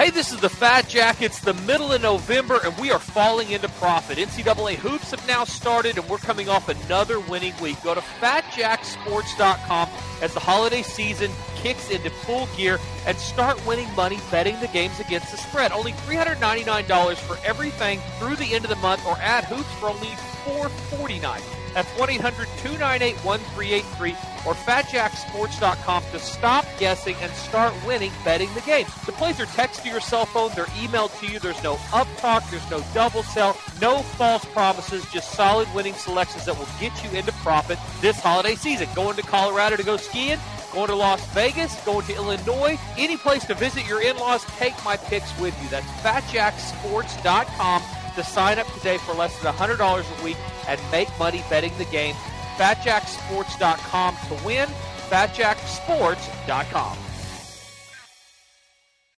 [0.03, 1.23] Hey, this is the Fat Jack.
[1.23, 4.19] It's the middle of November, and we are falling into profit.
[4.19, 7.81] NCAA hoops have now started, and we're coming off another winning week.
[7.85, 9.89] Go to fatjacksports.com
[10.21, 14.99] as the holiday season kicks into full gear and start winning money betting the games
[14.99, 15.71] against the spread.
[15.71, 20.17] Only $399 for everything through the end of the month, or add hoops for only
[20.45, 21.62] 449.
[21.75, 24.11] That's 1 800 298 1383
[24.45, 28.87] or fatjacksports.com to stop guessing and start winning betting the game.
[29.07, 31.39] The plays are text to your cell phone, they're emailed to you.
[31.39, 36.45] There's no up talk, there's no double sell, no false promises, just solid winning selections
[36.47, 38.89] that will get you into profit this holiday season.
[38.95, 40.39] Going to Colorado to go skiing,
[40.73, 44.75] going to Las Vegas, going to Illinois, any place to visit your in laws, take
[44.85, 45.69] my picks with you.
[45.69, 47.83] That's fatjacksports.com
[48.15, 50.37] to sign up today for less than $100 a week
[50.69, 52.15] and make money betting the game.
[52.57, 54.69] FatJackSports.com to win.
[55.11, 56.99] FatJackSports.com.